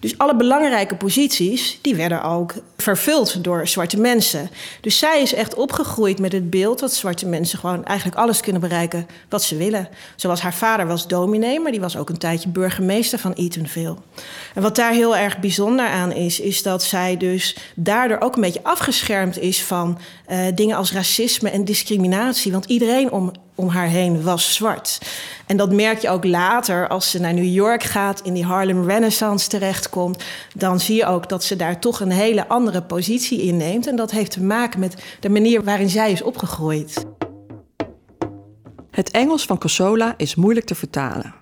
Dus 0.00 0.18
alle 0.18 0.36
belangrijke 0.36 0.96
posities, 0.96 1.78
die 1.80 1.94
werden 1.94 2.22
ook 2.22 2.54
vervuld 2.76 3.44
door 3.44 3.68
zwarte 3.68 4.00
mensen. 4.00 4.50
Dus 4.80 4.98
zij 4.98 5.22
is 5.22 5.34
echt 5.34 5.54
opgegroeid 5.54 6.18
met 6.18 6.32
het 6.32 6.50
beeld 6.50 6.78
dat 6.78 6.92
zwarte 6.92 7.26
mensen 7.26 7.58
gewoon 7.58 7.84
eigenlijk 7.84 8.18
alles 8.18 8.40
kunnen 8.40 8.60
bereiken 8.60 9.06
wat 9.28 9.42
ze 9.42 9.56
willen. 9.56 9.88
Zoals 10.16 10.40
haar 10.40 10.54
vader 10.54 10.86
was 10.86 11.06
dominee, 11.06 11.60
maar 11.60 11.72
die 11.72 11.80
was 11.80 11.96
ook 11.96 12.08
een 12.08 12.18
tijdje 12.18 12.48
burgemeester 12.48 13.18
van 13.18 13.32
Eatonville. 13.32 13.96
En 14.54 14.62
wat 14.62 14.76
daar 14.76 14.92
heel 14.92 15.16
erg 15.16 15.38
bijzonder 15.38 15.86
aan 15.86 16.12
is, 16.12 16.40
is 16.40 16.62
dat 16.62 16.82
zij 16.82 17.16
dus 17.16 17.56
daardoor 17.74 18.20
ook 18.20 18.34
een 18.34 18.42
beetje 18.42 18.62
afgeschermd 18.62 19.38
is 19.38 19.62
van 19.62 19.98
uh, 20.30 20.38
dingen 20.54 20.76
als 20.76 20.92
racisme 20.92 21.50
en 21.50 21.64
discriminatie. 21.64 22.52
Want 22.52 22.64
iedereen 22.64 23.12
om, 23.12 23.32
om 23.60 23.68
haar 23.68 23.86
heen 23.86 24.22
was 24.22 24.54
zwart. 24.54 25.00
En 25.46 25.56
dat 25.56 25.72
merk 25.72 25.98
je 25.98 26.08
ook 26.08 26.24
later 26.24 26.88
als 26.88 27.10
ze 27.10 27.20
naar 27.20 27.34
New 27.34 27.54
York 27.54 27.82
gaat, 27.82 28.20
in 28.20 28.34
die 28.34 28.44
Harlem 28.44 28.86
Renaissance 28.86 29.48
terechtkomt. 29.48 30.24
Dan 30.54 30.80
zie 30.80 30.96
je 30.96 31.06
ook 31.06 31.28
dat 31.28 31.44
ze 31.44 31.56
daar 31.56 31.80
toch 31.80 32.00
een 32.00 32.10
hele 32.10 32.48
andere 32.48 32.82
positie 32.82 33.42
inneemt. 33.42 33.86
En 33.86 33.96
dat 33.96 34.10
heeft 34.10 34.30
te 34.30 34.42
maken 34.42 34.80
met 34.80 35.02
de 35.20 35.28
manier 35.28 35.64
waarin 35.64 35.90
zij 35.90 36.12
is 36.12 36.22
opgegroeid. 36.22 37.04
Het 38.90 39.10
Engels 39.10 39.44
van 39.44 39.58
Cosola 39.58 40.14
is 40.16 40.34
moeilijk 40.34 40.66
te 40.66 40.74
vertalen. 40.74 41.34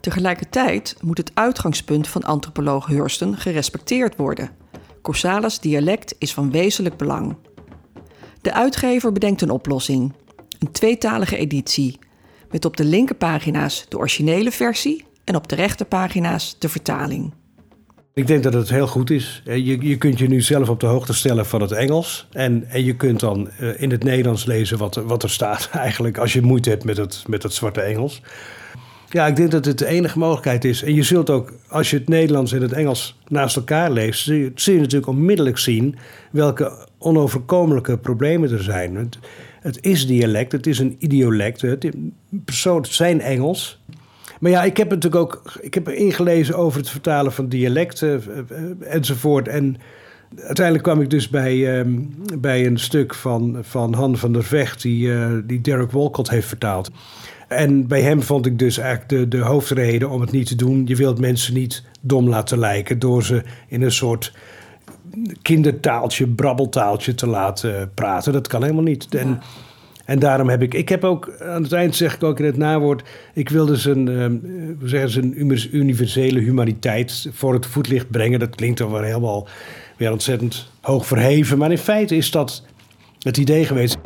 Tegelijkertijd 0.00 0.96
moet 1.00 1.18
het 1.18 1.30
uitgangspunt 1.34 2.08
van 2.08 2.22
antropoloog 2.22 2.86
Hurston 2.86 3.36
gerespecteerd 3.36 4.16
worden. 4.16 4.50
Cosala's 5.02 5.60
dialect 5.60 6.14
is 6.18 6.34
van 6.34 6.50
wezenlijk 6.50 6.96
belang. 6.96 7.36
De 8.40 8.52
uitgever 8.52 9.12
bedenkt 9.12 9.42
een 9.42 9.50
oplossing. 9.50 10.12
Een 10.60 10.72
tweetalige 10.72 11.36
editie. 11.36 11.98
Met 12.50 12.64
op 12.64 12.76
de 12.76 12.84
linkerpagina's 12.84 13.86
de 13.88 13.98
originele 13.98 14.50
versie 14.50 15.04
en 15.24 15.36
op 15.36 15.48
de 15.48 15.54
rechterpagina's 15.54 16.56
de 16.58 16.68
vertaling. 16.68 17.32
Ik 18.14 18.26
denk 18.26 18.42
dat 18.42 18.52
het 18.52 18.70
heel 18.70 18.86
goed 18.86 19.10
is. 19.10 19.42
Je, 19.44 19.88
je 19.88 19.96
kunt 19.96 20.18
je 20.18 20.28
nu 20.28 20.40
zelf 20.40 20.68
op 20.68 20.80
de 20.80 20.86
hoogte 20.86 21.12
stellen 21.12 21.46
van 21.46 21.60
het 21.60 21.72
Engels. 21.72 22.28
En, 22.32 22.64
en 22.68 22.84
je 22.84 22.96
kunt 22.96 23.20
dan 23.20 23.50
uh, 23.60 23.80
in 23.82 23.90
het 23.90 24.04
Nederlands 24.04 24.44
lezen 24.44 24.78
wat, 24.78 24.94
wat 24.94 25.22
er 25.22 25.30
staat 25.30 25.68
eigenlijk... 25.86 26.18
als 26.18 26.32
je 26.32 26.42
moeite 26.42 26.70
hebt 26.70 26.84
met 26.84 26.96
het, 26.96 27.24
met 27.26 27.42
het 27.42 27.52
zwarte 27.52 27.80
Engels. 27.80 28.22
Ja, 29.08 29.26
ik 29.26 29.36
denk 29.36 29.50
dat 29.50 29.64
het 29.64 29.78
de 29.78 29.86
enige 29.86 30.18
mogelijkheid 30.18 30.64
is. 30.64 30.82
En 30.82 30.94
je 30.94 31.02
zult 31.02 31.30
ook, 31.30 31.52
als 31.68 31.90
je 31.90 31.96
het 31.96 32.08
Nederlands 32.08 32.52
en 32.52 32.62
het 32.62 32.72
Engels 32.72 33.18
naast 33.28 33.56
elkaar 33.56 33.90
leest... 33.90 34.22
zul 34.22 34.34
je, 34.34 34.52
zul 34.54 34.74
je 34.74 34.80
natuurlijk 34.80 35.08
onmiddellijk 35.08 35.58
zien 35.58 35.96
welke 36.30 36.86
onoverkomelijke 36.98 37.98
problemen 37.98 38.50
er 38.50 38.62
zijn. 38.62 39.10
Het, 39.60 39.84
is 39.84 40.06
dialect, 40.06 40.52
het 40.52 40.66
is 40.66 40.78
een 40.78 40.96
idiolect. 40.98 41.60
Het, 41.60 41.90
persoon, 42.44 42.84
zijn 42.84 43.20
Engels. 43.20 43.82
Maar 44.40 44.50
ja, 44.50 44.62
ik 44.62 44.76
heb 44.76 44.90
natuurlijk 44.90 45.22
ook 45.22 45.52
ik 45.60 45.74
heb 45.74 45.88
ingelezen 45.88 46.56
over 46.56 46.78
het 46.78 46.90
vertalen 46.90 47.32
van 47.32 47.48
dialecten 47.48 48.22
uh, 48.28 48.92
enzovoort. 48.94 49.48
En 49.48 49.76
uiteindelijk 50.36 50.84
kwam 50.84 51.00
ik 51.00 51.10
dus 51.10 51.28
bij, 51.28 51.84
uh, 51.84 51.98
bij 52.38 52.66
een 52.66 52.78
stuk 52.78 53.14
van, 53.14 53.58
van 53.62 53.94
Han 53.94 54.16
van 54.16 54.32
der 54.32 54.44
Vecht, 54.44 54.82
die, 54.82 55.06
uh, 55.06 55.32
die 55.44 55.60
Derek 55.60 55.90
Walcott 55.90 56.30
heeft 56.30 56.48
vertaald. 56.48 56.90
En 57.48 57.86
bij 57.86 58.02
hem 58.02 58.22
vond 58.22 58.46
ik 58.46 58.58
dus 58.58 58.78
eigenlijk 58.78 59.08
de, 59.08 59.28
de 59.28 59.44
hoofdreden 59.44 60.10
om 60.10 60.20
het 60.20 60.30
niet 60.30 60.46
te 60.46 60.54
doen. 60.54 60.86
Je 60.86 60.96
wilt 60.96 61.20
mensen 61.20 61.54
niet 61.54 61.84
dom 62.00 62.28
laten 62.28 62.58
lijken 62.58 62.98
door 62.98 63.24
ze 63.24 63.42
in 63.68 63.82
een 63.82 63.92
soort 63.92 64.32
kindertaaltje, 65.42 66.26
brabbeltaaltje 66.28 67.14
te 67.14 67.26
laten 67.26 67.90
praten. 67.94 68.32
Dat 68.32 68.48
kan 68.48 68.62
helemaal 68.62 68.82
niet. 68.82 69.14
En, 69.14 69.40
en 70.04 70.18
daarom 70.18 70.48
heb 70.48 70.62
ik, 70.62 70.74
ik 70.74 70.88
heb 70.88 71.04
ook, 71.04 71.32
aan 71.40 71.62
het 71.62 71.72
eind 71.72 71.96
zeg 71.96 72.14
ik 72.14 72.22
ook 72.22 72.38
in 72.38 72.44
het 72.44 72.56
nawoord, 72.56 73.02
ik 73.34 73.48
wil 73.48 73.66
dus 73.66 73.84
een, 73.84 74.08
um, 74.08 74.40
hoe 74.78 74.88
zeggen 74.88 75.10
ze, 75.10 75.20
een 75.20 75.76
universele 75.76 76.40
humaniteit 76.40 77.28
voor 77.32 77.54
het 77.54 77.66
voetlicht 77.66 78.10
brengen. 78.10 78.38
Dat 78.38 78.54
klinkt 78.54 78.78
dan 78.78 78.90
wel 78.90 79.02
helemaal 79.02 79.48
weer 79.96 80.12
ontzettend 80.12 80.70
hoog 80.80 81.06
verheven, 81.06 81.58
maar 81.58 81.70
in 81.70 81.78
feite 81.78 82.16
is 82.16 82.30
dat 82.30 82.64
het 83.18 83.36
idee 83.36 83.64
geweest 83.64 83.98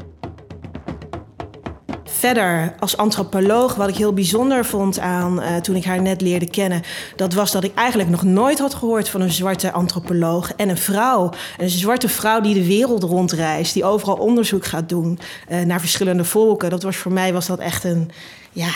verder 2.24 2.74
als 2.78 2.96
antropoloog, 2.96 3.74
wat 3.74 3.88
ik 3.88 3.96
heel 3.96 4.12
bijzonder 4.12 4.64
vond 4.64 4.98
aan 4.98 5.42
uh, 5.42 5.56
toen 5.56 5.76
ik 5.76 5.84
haar 5.84 6.02
net 6.02 6.20
leerde 6.20 6.50
kennen, 6.50 6.82
dat 7.16 7.32
was 7.32 7.52
dat 7.52 7.64
ik 7.64 7.74
eigenlijk 7.74 8.08
nog 8.08 8.22
nooit 8.22 8.58
had 8.58 8.74
gehoord 8.74 9.08
van 9.08 9.20
een 9.20 9.32
zwarte 9.32 9.72
antropoloog 9.72 10.52
en 10.56 10.68
een 10.68 10.76
vrouw. 10.76 11.30
Een 11.58 11.68
zwarte 11.68 12.08
vrouw 12.08 12.40
die 12.40 12.54
de 12.54 12.66
wereld 12.66 13.02
rondreist, 13.02 13.74
die 13.74 13.84
overal 13.84 14.16
onderzoek 14.16 14.64
gaat 14.64 14.88
doen 14.88 15.18
uh, 15.48 15.60
naar 15.60 15.80
verschillende 15.80 16.24
volken. 16.24 16.70
Dat 16.70 16.82
was 16.82 16.96
voor 16.96 17.12
mij 17.12 17.32
was 17.32 17.46
dat 17.46 17.58
echt 17.58 17.84
een 17.84 18.10
ja, 18.52 18.70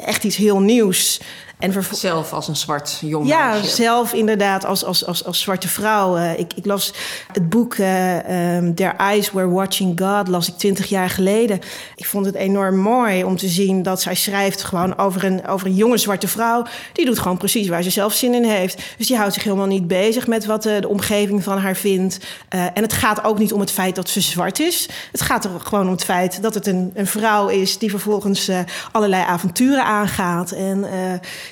echt 0.00 0.24
iets 0.24 0.36
heel 0.36 0.60
nieuws. 0.60 1.20
En 1.58 1.84
zelf 1.90 2.32
als 2.32 2.48
een 2.48 2.56
zwart 2.56 2.98
jong 3.00 3.26
Ja, 3.26 3.50
meisje. 3.50 3.74
zelf 3.74 4.12
inderdaad 4.12 4.64
als, 4.64 4.84
als, 4.84 5.06
als, 5.06 5.24
als 5.24 5.40
zwarte 5.40 5.68
vrouw. 5.68 6.16
Uh, 6.16 6.38
ik, 6.38 6.52
ik 6.54 6.66
las 6.66 6.92
het 7.32 7.48
boek 7.48 7.74
uh, 7.76 8.56
um, 8.56 8.74
Their 8.74 8.94
Eyes 8.96 9.32
Were 9.32 9.48
Watching 9.48 10.00
God, 10.00 10.28
las 10.28 10.48
ik 10.48 10.54
twintig 10.56 10.86
jaar 10.86 11.10
geleden. 11.10 11.60
Ik 11.96 12.06
vond 12.06 12.26
het 12.26 12.34
enorm 12.34 12.76
mooi 12.76 13.24
om 13.24 13.36
te 13.36 13.48
zien 13.48 13.82
dat 13.82 14.02
zij 14.02 14.14
schrijft 14.14 14.62
gewoon 14.62 14.98
over 14.98 15.24
een, 15.24 15.46
over 15.46 15.66
een 15.66 15.74
jonge 15.74 15.98
zwarte 15.98 16.28
vrouw. 16.28 16.64
Die 16.92 17.06
doet 17.06 17.18
gewoon 17.18 17.36
precies 17.36 17.68
waar 17.68 17.82
ze 17.82 17.90
zelf 17.90 18.12
zin 18.12 18.34
in 18.34 18.44
heeft. 18.44 18.82
Dus 18.96 19.06
die 19.06 19.16
houdt 19.16 19.34
zich 19.34 19.44
helemaal 19.44 19.66
niet 19.66 19.86
bezig 19.86 20.26
met 20.26 20.44
wat 20.44 20.62
de, 20.62 20.80
de 20.80 20.88
omgeving 20.88 21.42
van 21.42 21.58
haar 21.58 21.76
vindt. 21.76 22.18
En 22.48 22.82
het 22.82 22.92
gaat 22.92 23.24
ook 23.24 23.38
niet 23.38 23.52
om 23.52 23.60
het 23.60 23.70
feit 23.70 23.94
dat 23.94 24.08
ze 24.08 24.20
zwart 24.20 24.60
is. 24.60 24.88
Het 25.12 25.20
gaat 25.20 25.44
er 25.44 25.50
gewoon 25.62 25.86
om 25.86 25.92
het 25.92 26.04
feit 26.04 26.42
dat 26.42 26.54
het 26.54 26.66
een, 26.66 26.90
een 26.94 27.06
vrouw 27.06 27.48
is 27.48 27.78
die 27.78 27.90
vervolgens 27.90 28.50
allerlei 28.92 29.22
avonturen 29.22 29.84
aangaat. 29.84 30.50
En 30.50 30.84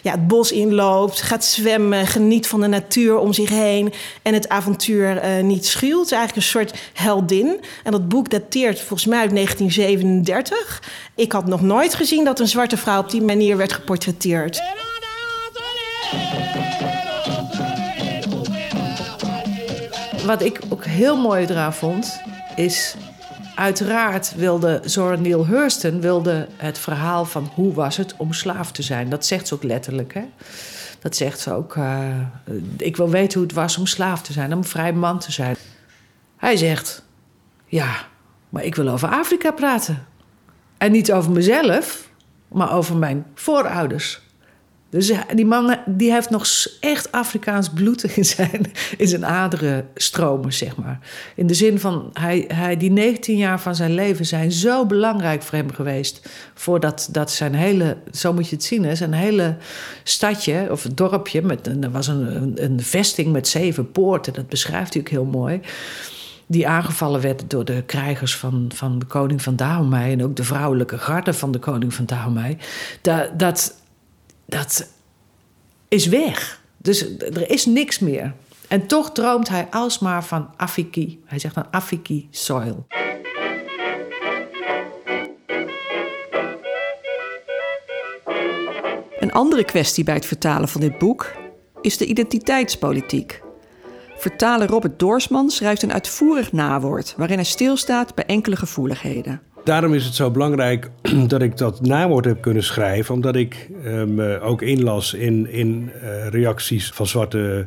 ja, 0.03 0.11
het 0.11 0.27
bos 0.27 0.53
inloopt, 0.53 1.23
gaat 1.23 1.45
zwemmen, 1.45 2.07
geniet 2.07 2.47
van 2.47 2.61
de 2.61 2.67
natuur 2.67 3.19
om 3.19 3.33
zich 3.33 3.49
heen 3.49 3.93
en 4.23 4.35
het 4.35 4.49
avontuur 4.49 5.25
uh, 5.25 5.45
niet 5.45 5.67
is 5.83 5.83
eigenlijk 5.85 6.37
een 6.37 6.43
soort 6.43 6.75
heldin. 6.93 7.61
En 7.85 7.93
dat 7.93 8.09
boek 8.09 8.31
dateert 8.31 8.79
volgens 8.79 9.07
mij 9.07 9.19
uit 9.19 9.31
1937. 9.31 10.83
Ik 11.15 11.33
had 11.33 11.47
nog 11.47 11.61
nooit 11.61 11.95
gezien 11.95 12.25
dat 12.25 12.41
een 12.41 12.49
zwarte 12.49 12.77
vrouw 12.77 13.01
op 13.01 13.11
die 13.11 13.23
manier 13.23 13.57
werd 13.57 13.73
geportretteerd. 13.73 14.63
Wat 20.27 20.43
ik 20.43 20.61
ook 20.69 20.85
heel 20.85 21.17
mooi 21.17 21.47
eraan 21.47 21.75
vond, 21.75 22.21
is 22.57 22.95
Uiteraard 23.55 24.35
wilde 24.35 24.81
Zora 24.85 25.17
Neale 25.17 25.47
Hurston 25.47 26.01
wilde 26.01 26.49
het 26.57 26.79
verhaal 26.79 27.25
van 27.25 27.51
hoe 27.55 27.75
was 27.75 27.97
het 27.97 28.15
om 28.17 28.33
slaaf 28.33 28.73
te 28.73 28.83
zijn. 28.83 29.09
Dat 29.09 29.27
zegt 29.27 29.49
ze 29.49 29.55
ook 29.55 29.63
letterlijk. 29.63 30.15
Hè? 30.15 30.25
Dat 31.01 31.17
zegt 31.17 31.41
ze 31.41 31.53
ook. 31.53 31.77
Uh, 31.77 32.17
ik 32.77 32.97
wil 32.97 33.11
weten 33.11 33.39
hoe 33.39 33.49
het 33.49 33.57
was 33.57 33.79
om 33.79 33.87
slaaf 33.87 34.23
te 34.23 34.33
zijn, 34.33 34.55
om 34.55 34.65
vrij 34.65 34.93
man 34.93 35.19
te 35.19 35.33
zijn. 35.33 35.57
Hij 36.37 36.57
zegt: 36.57 37.05
Ja, 37.67 37.95
maar 38.49 38.65
ik 38.65 38.75
wil 38.75 38.89
over 38.89 39.09
Afrika 39.09 39.51
praten. 39.51 40.07
En 40.79 40.93
niet 40.93 41.13
over 41.13 41.31
mezelf, 41.31 42.09
maar 42.49 42.73
over 42.73 42.97
mijn 42.97 43.27
voorouders. 43.35 44.21
Dus 44.93 45.13
die 45.35 45.47
man 45.47 45.77
die 45.87 46.13
heeft 46.13 46.31
nog 46.31 46.47
echt 46.81 47.13
Afrikaans 47.13 47.71
bloed 47.71 48.05
in 48.17 48.25
zijn, 48.25 48.73
in 48.97 49.09
zijn 49.09 49.27
aderen 49.27 49.89
stromen, 49.95 50.53
zeg 50.53 50.77
maar. 50.77 50.99
In 51.37 51.47
de 51.47 51.55
zin 51.55 51.81
van, 51.81 52.11
hij, 52.13 52.45
hij, 52.49 52.77
die 52.77 52.91
19 52.91 53.37
jaar 53.37 53.61
van 53.61 53.75
zijn 53.75 53.95
leven 53.95 54.27
zijn 54.27 54.53
zo 54.53 54.87
belangrijk 54.87 55.43
voor 55.43 55.59
hem 55.59 55.73
geweest. 55.73 56.29
Voordat 56.55 57.09
dat 57.11 57.31
zijn 57.31 57.55
hele, 57.55 57.97
zo 58.11 58.33
moet 58.33 58.49
je 58.49 58.57
het 58.57 58.65
zien, 58.65 58.97
zijn 58.97 59.13
hele 59.13 59.57
stadje 60.03 60.67
of 60.71 60.83
dorpje. 60.95 61.43
Met, 61.43 61.67
er 61.67 61.91
was 61.91 62.07
een, 62.07 62.53
een, 62.65 62.83
vesting 62.83 63.33
met 63.33 63.49
zeven 63.49 63.93
poorten, 63.93 64.33
dat 64.33 64.49
beschrijft 64.49 64.93
hij 64.93 65.03
ook 65.03 65.09
heel 65.09 65.25
mooi 65.25 65.61
die 66.47 66.69
aangevallen 66.69 67.21
werd 67.21 67.51
door 67.51 67.65
de 67.65 67.83
krijgers 67.87 68.37
van, 68.37 68.71
van 68.75 68.99
de 68.99 69.07
koning 69.07 69.43
van 69.43 69.57
Dahomey... 69.57 70.13
en 70.13 70.23
ook 70.23 70.37
de 70.37 70.45
vrouwelijke 70.45 70.99
garde 70.99 71.33
van 71.33 71.53
de 71.53 71.59
koning 71.59 71.95
van 71.95 72.07
Dahomey... 72.07 72.59
dat 73.37 73.75
dat 74.53 74.89
is 75.89 76.07
weg. 76.07 76.61
Dus 76.77 77.19
er 77.19 77.51
is 77.51 77.67
niks 77.67 77.99
meer. 77.99 78.35
En 78.69 78.87
toch 78.87 79.13
droomt 79.13 79.49
hij 79.49 79.67
alsmaar 79.71 80.25
van 80.25 80.51
Afiki. 80.57 81.23
Hij 81.25 81.39
zegt 81.39 81.55
dan 81.55 81.67
Afiki 81.71 82.29
soil. 82.31 82.87
Een 89.21 89.33
andere 89.33 89.65
kwestie 89.65 90.05
bij 90.05 90.15
het 90.15 90.27
vertalen 90.27 90.69
van 90.69 90.81
dit 90.81 90.99
boek 90.99 91.33
is 91.81 91.97
de 91.97 92.07
identiteitspolitiek. 92.07 93.43
Vertaler 94.17 94.69
Robert 94.69 94.99
Doorsman 94.99 95.51
schrijft 95.51 95.83
een 95.83 95.93
uitvoerig 95.93 96.53
nawoord 96.53 97.15
waarin 97.17 97.37
hij 97.37 97.45
stilstaat 97.45 98.15
bij 98.15 98.25
enkele 98.25 98.57
gevoeligheden. 98.57 99.52
Daarom 99.65 99.95
is 99.95 100.05
het 100.05 100.15
zo 100.15 100.31
belangrijk 100.31 100.91
dat 101.27 101.43
ik 101.43 101.57
dat 101.57 101.81
nawoord 101.81 102.25
heb 102.25 102.41
kunnen 102.41 102.63
schrijven, 102.63 103.15
omdat 103.15 103.37
ik 103.37 103.69
me 103.83 104.35
um, 104.35 104.41
ook 104.43 104.63
inlas 104.63 105.15
in, 105.15 105.51
in 105.51 105.91
uh, 106.03 106.29
reacties 106.29 106.91
van 106.91 107.07
zwarte 107.07 107.67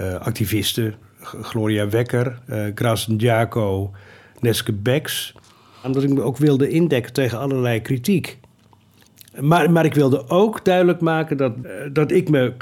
uh, 0.00 0.14
activisten. 0.14 0.94
Gloria 1.20 1.88
Wekker, 1.88 2.38
uh, 2.50 2.64
Grace 2.74 3.16
Diaco, 3.16 3.90
Neske 4.40 4.72
Becks. 4.72 5.34
Omdat 5.84 6.02
ik 6.02 6.12
me 6.12 6.22
ook 6.22 6.36
wilde 6.36 6.68
indekken 6.68 7.12
tegen 7.12 7.38
allerlei 7.38 7.82
kritiek. 7.82 8.38
Maar, 9.40 9.70
maar 9.70 9.84
ik 9.84 9.94
wilde 9.94 10.28
ook 10.28 10.64
duidelijk 10.64 11.00
maken 11.00 11.36
dat, 11.36 11.52
eh, 11.62 11.72
dat 11.92 12.10
ik 12.10 12.28
me 12.28 12.52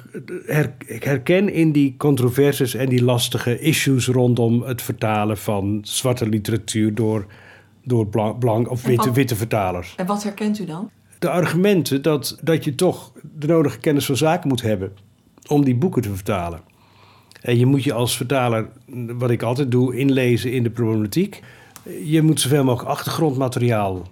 herken 0.86 1.52
in 1.52 1.72
die 1.72 1.94
controversies 1.96 2.74
en 2.74 2.88
die 2.88 3.04
lastige 3.04 3.60
issues 3.60 4.06
rondom 4.06 4.62
het 4.62 4.82
vertalen 4.82 5.36
van 5.36 5.80
zwarte 5.82 6.28
literatuur 6.28 6.94
door, 6.94 7.26
door 7.88 8.06
blank, 8.06 8.38
blank 8.38 8.70
of 8.70 8.82
witte, 9.14 9.36
vertalers. 9.36 9.94
En 9.96 10.06
wat 10.06 10.22
herkent 10.22 10.58
u 10.58 10.64
dan? 10.64 10.90
De 11.18 11.28
argumenten 11.30 12.02
dat, 12.02 12.38
dat 12.42 12.64
je 12.64 12.74
toch 12.74 13.12
de 13.38 13.46
nodige 13.46 13.78
kennis 13.78 14.06
van 14.06 14.16
zaken 14.16 14.48
moet 14.48 14.62
hebben 14.62 14.92
om 15.46 15.64
die 15.64 15.76
boeken 15.76 16.02
te 16.02 16.14
vertalen. 16.14 16.60
En 17.40 17.58
je 17.58 17.66
moet 17.66 17.84
je 17.84 17.92
als 17.92 18.16
vertaler, 18.16 18.68
wat 19.18 19.30
ik 19.30 19.42
altijd 19.42 19.70
doe, 19.70 19.96
inlezen 19.96 20.52
in 20.52 20.62
de 20.62 20.70
problematiek. 20.70 21.40
Je 22.04 22.22
moet 22.22 22.40
zoveel 22.40 22.64
mogelijk 22.64 22.90
achtergrondmateriaal 22.90 24.02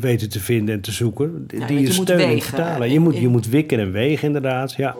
weten 0.00 0.28
te 0.28 0.40
vinden 0.40 0.74
en 0.74 0.80
te 0.80 0.92
zoeken. 0.92 1.44
die 1.46 1.58
je 1.60 1.80
je 1.80 2.12
en 2.14 2.40
vertalen. 2.42 2.90
Je 2.92 3.00
moet, 3.00 3.14
in- 3.14 3.20
je 3.20 3.28
moet 3.28 3.48
wikken 3.48 3.78
en 3.78 3.92
wegen, 3.92 4.26
inderdaad. 4.26 4.72
Ja. 4.72 4.96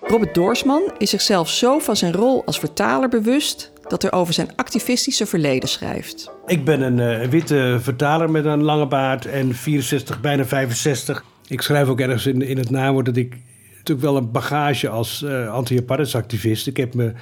Robert 0.00 0.34
Doorsman 0.34 0.82
is 0.98 1.10
zichzelf 1.10 1.48
zo 1.48 1.78
van 1.78 1.96
zijn 1.96 2.12
rol 2.12 2.44
als 2.44 2.58
vertaler 2.58 3.08
bewust 3.08 3.72
dat 3.90 4.02
hij 4.02 4.12
over 4.12 4.34
zijn 4.34 4.48
activistische 4.56 5.26
verleden 5.26 5.68
schrijft. 5.68 6.30
Ik 6.46 6.64
ben 6.64 6.80
een 6.80 7.00
eh, 7.00 7.28
witte 7.28 7.78
vertaler 7.80 8.30
met 8.30 8.44
een 8.44 8.62
lange 8.62 8.86
baard 8.86 9.26
en 9.26 9.54
64, 9.54 10.20
bijna 10.20 10.44
65. 10.44 11.24
Ik 11.48 11.60
schrijf 11.60 11.88
ook 11.88 12.00
ergens 12.00 12.26
in, 12.26 12.42
in 12.42 12.58
het 12.58 12.70
nawoord 12.70 13.06
dat 13.06 13.16
ik 13.16 13.36
natuurlijk 13.76 14.06
wel 14.06 14.16
een 14.16 14.30
bagage 14.30 14.88
als 14.88 15.22
eh 15.22 15.52
anti-apartheidsactivist. 15.52 16.66
Ik 16.66 16.76
heb 16.76 16.94
me 16.94 17.12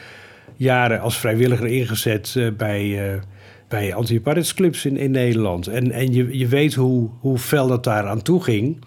jaren 0.56 1.00
als 1.00 1.18
vrijwilliger 1.18 1.66
ingezet 1.66 2.34
eh, 2.36 2.46
bij, 2.56 3.20
bij 3.68 3.94
anti-apartheidsclubs 3.94 4.84
in, 4.84 4.96
in 4.96 5.10
Nederland. 5.10 5.66
En, 5.66 5.90
en 5.90 6.12
je, 6.12 6.38
je 6.38 6.46
weet 6.46 6.74
hoe, 6.74 7.10
hoe 7.20 7.38
fel 7.38 7.66
dat 7.68 7.84
daar 7.84 8.06
aan 8.06 8.22
toe 8.22 8.42
ging. 8.42 8.84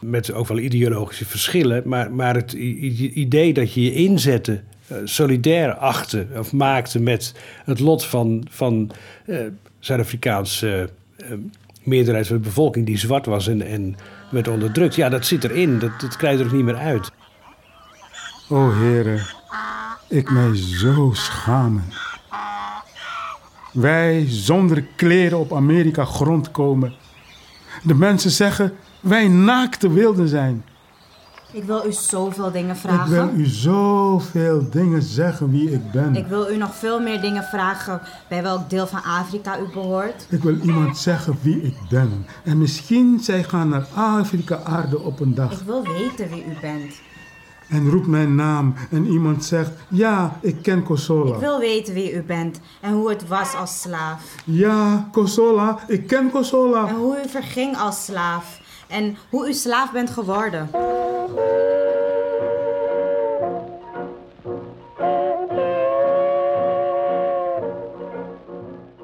Met 0.00 0.32
ook 0.32 0.48
wel 0.48 0.58
ideologische 0.58 1.24
verschillen. 1.24 1.82
Maar, 1.84 2.12
maar 2.12 2.34
het 2.34 2.52
idee 2.52 3.52
dat 3.52 3.72
je 3.72 3.82
je 3.82 3.94
inzette, 3.94 4.62
solidair 5.04 5.74
achtte 5.74 6.26
of 6.36 6.52
maakte 6.52 7.00
met 7.00 7.34
het 7.64 7.80
lot 7.80 8.04
van, 8.04 8.46
van 8.50 8.90
eh, 9.26 9.38
Zuid-Afrikaanse 9.78 10.90
eh, 11.16 11.26
meerderheid 11.82 12.26
van 12.26 12.36
de 12.36 12.42
bevolking 12.42 12.86
die 12.86 12.98
zwart 12.98 13.26
was 13.26 13.46
en, 13.46 13.62
en 13.62 13.96
werd 14.30 14.48
onderdrukt. 14.48 14.94
Ja, 14.94 15.08
dat 15.08 15.26
zit 15.26 15.44
erin. 15.44 15.78
Dat, 15.78 16.00
dat 16.00 16.16
krijg 16.16 16.34
je 16.34 16.40
er 16.40 16.46
ook 16.50 16.56
niet 16.56 16.64
meer 16.64 16.76
uit. 16.76 17.10
O 18.48 18.72
heren, 18.72 19.26
ik 20.08 20.30
mij 20.30 20.56
zo 20.56 21.10
schamen. 21.12 21.84
Wij 23.72 24.24
zonder 24.28 24.84
kleren 24.96 25.38
op 25.38 25.52
Amerika 25.52 26.04
grond 26.04 26.50
komen. 26.50 26.94
De 27.82 27.94
mensen 27.94 28.30
zeggen 28.30 28.72
wij 29.00 29.28
naakte 29.28 29.92
wilden 29.92 30.28
zijn. 30.28 30.64
Ik 31.54 31.64
wil 31.64 31.86
u 31.86 31.92
zoveel 31.92 32.50
dingen 32.50 32.74
Ik 32.76 32.80
wil 32.82 32.90
vragen. 32.92 33.40
u 33.40 33.44
zoveel 33.46 34.70
dingen 34.70 35.02
zeggen 35.02 35.50
wie 35.50 35.70
ik 35.72 35.90
ben. 35.92 36.16
Ik 36.16 36.26
wil 36.26 36.50
u 36.50 36.56
nog 36.56 36.74
veel 36.74 37.00
meer 37.00 37.20
dingen 37.20 37.42
vragen 37.42 38.00
bij 38.28 38.42
welk 38.42 38.70
deel 38.70 38.86
van 38.86 39.02
Afrika 39.02 39.58
u 39.58 39.72
behoort. 39.72 40.26
Ik 40.28 40.42
wil 40.42 40.56
iemand 40.56 40.98
zeggen 40.98 41.38
wie 41.42 41.62
ik 41.62 41.74
ben. 41.90 42.26
En 42.44 42.58
misschien 42.58 43.18
zij 43.22 43.42
gaan 43.42 43.68
naar 43.68 43.86
Afrika 43.94 44.60
aarde 44.64 45.00
op 45.00 45.20
een 45.20 45.34
dag. 45.34 45.52
Ik 45.52 45.66
wil 45.66 45.82
weten 45.82 46.28
wie 46.28 46.44
u 46.44 46.56
bent. 46.60 46.92
En 47.68 47.90
roept 47.90 48.06
mijn 48.06 48.34
naam 48.34 48.74
en 48.90 49.06
iemand 49.06 49.44
zegt, 49.44 49.70
ja, 49.88 50.38
ik 50.40 50.62
ken 50.62 50.82
Kosola. 50.82 51.34
Ik 51.34 51.40
wil 51.40 51.58
weten 51.58 51.94
wie 51.94 52.12
u 52.12 52.22
bent 52.22 52.60
en 52.80 52.92
hoe 52.92 53.08
het 53.08 53.28
was 53.28 53.54
als 53.54 53.80
slaaf. 53.80 54.22
Ja, 54.44 55.08
Kosola, 55.12 55.78
ik 55.88 56.06
ken 56.06 56.18
En 56.18 56.30
Kosola. 56.30 56.92
hoe 56.94 57.16
u 57.24 57.28
verging 57.28 57.76
als 57.76 58.04
slaaf. 58.04 58.60
En 58.88 59.16
hoe 59.30 59.48
u 59.48 59.52
slaaf 59.52 59.92
bent 59.92 60.10
geworden. 60.10 60.68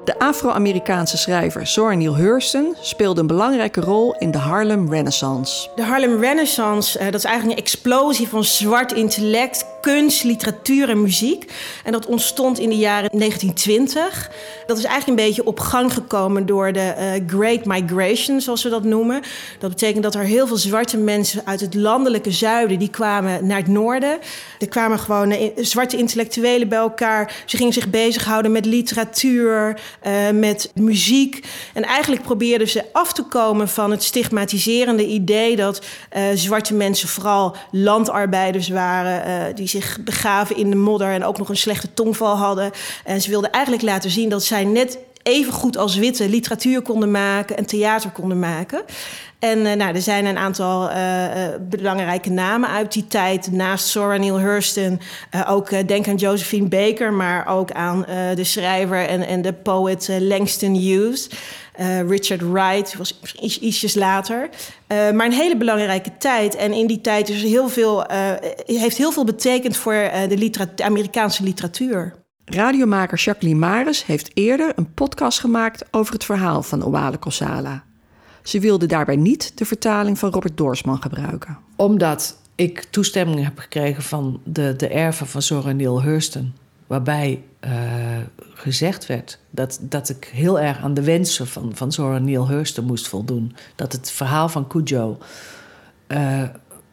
De 0.03 0.19
Afro-Amerikaanse 0.19 1.17
schrijver 1.17 1.67
Zora 1.67 1.93
Neale 1.93 2.15
Hurston 2.15 2.75
speelde 2.81 3.21
een 3.21 3.27
belangrijke 3.27 3.81
rol 3.81 4.15
in 4.17 4.31
de 4.31 4.37
Harlem 4.37 4.89
Renaissance. 4.89 5.69
De 5.75 5.83
Harlem 5.83 6.19
Renaissance, 6.19 6.99
eh, 6.99 7.05
dat 7.05 7.13
is 7.13 7.23
eigenlijk 7.23 7.57
een 7.57 7.65
explosie 7.65 8.27
van 8.27 8.43
zwart 8.43 8.91
intellect, 8.91 9.65
kunst, 9.81 10.23
literatuur 10.23 10.89
en 10.89 11.01
muziek. 11.01 11.51
En 11.83 11.91
dat 11.91 12.05
ontstond 12.05 12.59
in 12.59 12.69
de 12.69 12.77
jaren 12.77 13.09
1920. 13.19 14.31
Dat 14.67 14.77
is 14.77 14.83
eigenlijk 14.83 15.19
een 15.19 15.25
beetje 15.25 15.45
op 15.45 15.59
gang 15.59 15.93
gekomen 15.93 16.45
door 16.45 16.73
de 16.73 16.79
eh, 16.79 17.21
Great 17.27 17.65
Migration, 17.65 18.41
zoals 18.41 18.63
we 18.63 18.69
dat 18.69 18.83
noemen. 18.83 19.21
Dat 19.59 19.69
betekent 19.69 20.03
dat 20.03 20.15
er 20.15 20.23
heel 20.23 20.47
veel 20.47 20.57
zwarte 20.57 20.97
mensen 20.97 21.41
uit 21.45 21.61
het 21.61 21.73
landelijke 21.73 22.31
zuiden, 22.31 22.79
die 22.79 22.89
kwamen 22.89 23.47
naar 23.47 23.57
het 23.57 23.67
noorden. 23.67 24.19
Er 24.59 24.67
kwamen 24.67 24.99
gewoon 24.99 25.31
eh, 25.31 25.49
zwarte 25.55 25.97
intellectuelen 25.97 26.69
bij 26.69 26.77
elkaar. 26.77 27.43
Ze 27.45 27.57
gingen 27.57 27.73
zich 27.73 27.89
bezighouden 27.89 28.51
met 28.51 28.65
literatuur, 28.65 29.79
eh, 30.01 30.29
met 30.33 30.71
muziek. 30.73 31.45
En 31.73 31.83
eigenlijk 31.83 32.21
probeerden 32.21 32.69
ze 32.69 32.83
af 32.91 33.13
te 33.13 33.23
komen 33.23 33.69
van 33.69 33.91
het 33.91 34.03
stigmatiserende 34.03 35.05
idee 35.05 35.55
dat 35.55 35.81
zwarte 36.33 36.73
mensen 36.73 37.07
vooral 37.07 37.55
landarbeiders 37.71 38.69
waren, 38.69 39.55
die 39.55 39.67
zich 39.71 39.97
begaven 40.03 40.57
in 40.57 40.69
de 40.69 40.75
modder 40.75 41.11
en 41.11 41.23
ook 41.23 41.37
nog 41.37 41.49
een 41.49 41.57
slechte 41.57 41.93
tongval 41.93 42.35
hadden. 42.35 42.71
En 43.03 43.21
ze 43.21 43.29
wilden 43.29 43.51
eigenlijk 43.51 43.83
laten 43.83 44.09
zien 44.09 44.29
dat 44.29 44.43
zij 44.43 44.63
net 44.63 44.97
even 45.23 45.53
goed 45.53 45.77
als 45.77 45.95
witte 45.95 46.29
literatuur 46.29 46.81
konden 46.81 47.11
maken 47.11 47.57
en 47.57 47.65
theater 47.65 48.09
konden 48.09 48.39
maken. 48.39 48.83
En 49.41 49.65
eh, 49.65 49.75
nou, 49.75 49.95
er 49.95 50.01
zijn 50.01 50.25
een 50.25 50.37
aantal 50.37 50.89
eh, 50.89 51.45
eh, 51.45 51.53
belangrijke 51.61 52.29
namen 52.29 52.69
uit 52.69 52.93
die 52.93 53.07
tijd. 53.07 53.51
Naast 53.51 53.87
Zora 53.87 54.17
Neale 54.17 54.39
Hurston. 54.39 54.99
ook 55.47 55.87
denk 55.87 56.07
aan 56.07 56.15
Josephine 56.15 56.67
Baker, 56.67 57.13
maar 57.13 57.47
ook 57.47 57.71
aan 57.71 58.05
de 58.35 58.43
schrijver 58.43 59.07
en, 59.07 59.27
en 59.27 59.41
de 59.41 59.53
poet 59.53 60.07
Langston 60.19 60.75
Hughes. 60.75 61.29
Eh, 61.71 62.07
Richard 62.07 62.41
Wright 62.41 62.97
was 62.97 63.19
iets, 63.41 63.59
ietsjes 63.59 63.93
later. 63.93 64.49
Eh, 64.87 65.11
maar 65.11 65.25
een 65.25 65.31
hele 65.31 65.57
belangrijke 65.57 66.17
tijd. 66.17 66.55
En 66.55 66.73
in 66.73 66.87
die 66.87 67.01
tijd 67.01 67.29
is 67.29 67.41
er 67.41 67.47
heel 67.47 67.69
veel, 67.69 68.05
eh, 68.05 68.31
heeft 68.65 68.97
heel 68.97 69.11
veel 69.11 69.25
betekend 69.25 69.77
voor 69.77 69.93
eh, 69.93 70.29
de, 70.29 70.37
litera- 70.37 70.71
de 70.75 70.83
Amerikaanse 70.83 71.43
literatuur. 71.43 72.13
Radiomaker 72.45 73.17
Jacqueline 73.17 73.59
Maris 73.59 74.05
heeft 74.05 74.31
eerder 74.33 74.71
een 74.75 74.93
podcast 74.93 75.39
gemaakt 75.39 75.85
over 75.91 76.13
het 76.13 76.23
verhaal 76.23 76.63
van 76.63 76.83
Owale 76.83 77.17
Kosala. 77.17 77.83
Ze 78.43 78.59
wilde 78.59 78.85
daarbij 78.85 79.15
niet 79.15 79.57
de 79.57 79.65
vertaling 79.65 80.19
van 80.19 80.31
Robert 80.31 80.57
Doorsman 80.57 81.01
gebruiken. 81.01 81.57
Omdat 81.75 82.37
ik 82.55 82.83
toestemming 82.83 83.43
heb 83.43 83.57
gekregen 83.59 84.03
van 84.03 84.41
de, 84.43 84.75
de 84.77 84.87
erven 84.87 85.27
van 85.27 85.41
Zora 85.41 85.71
Neale 85.71 86.01
Hurston. 86.01 86.53
Waarbij 86.91 87.43
eh, 87.59 87.71
gezegd 88.53 89.05
werd 89.05 89.39
dat, 89.49 89.79
dat 89.81 90.09
ik 90.09 90.29
heel 90.33 90.59
erg 90.59 90.77
aan 90.77 90.93
de 90.93 91.03
wensen 91.03 91.47
van, 91.47 91.71
van 91.73 91.91
Zora 91.91 92.17
Neale 92.17 92.47
Hurston 92.47 92.85
moest 92.85 93.07
voldoen. 93.07 93.55
Dat 93.75 93.91
het 93.91 94.11
verhaal 94.11 94.49
van 94.49 94.67
Cujo 94.67 95.17
eh, 96.07 96.43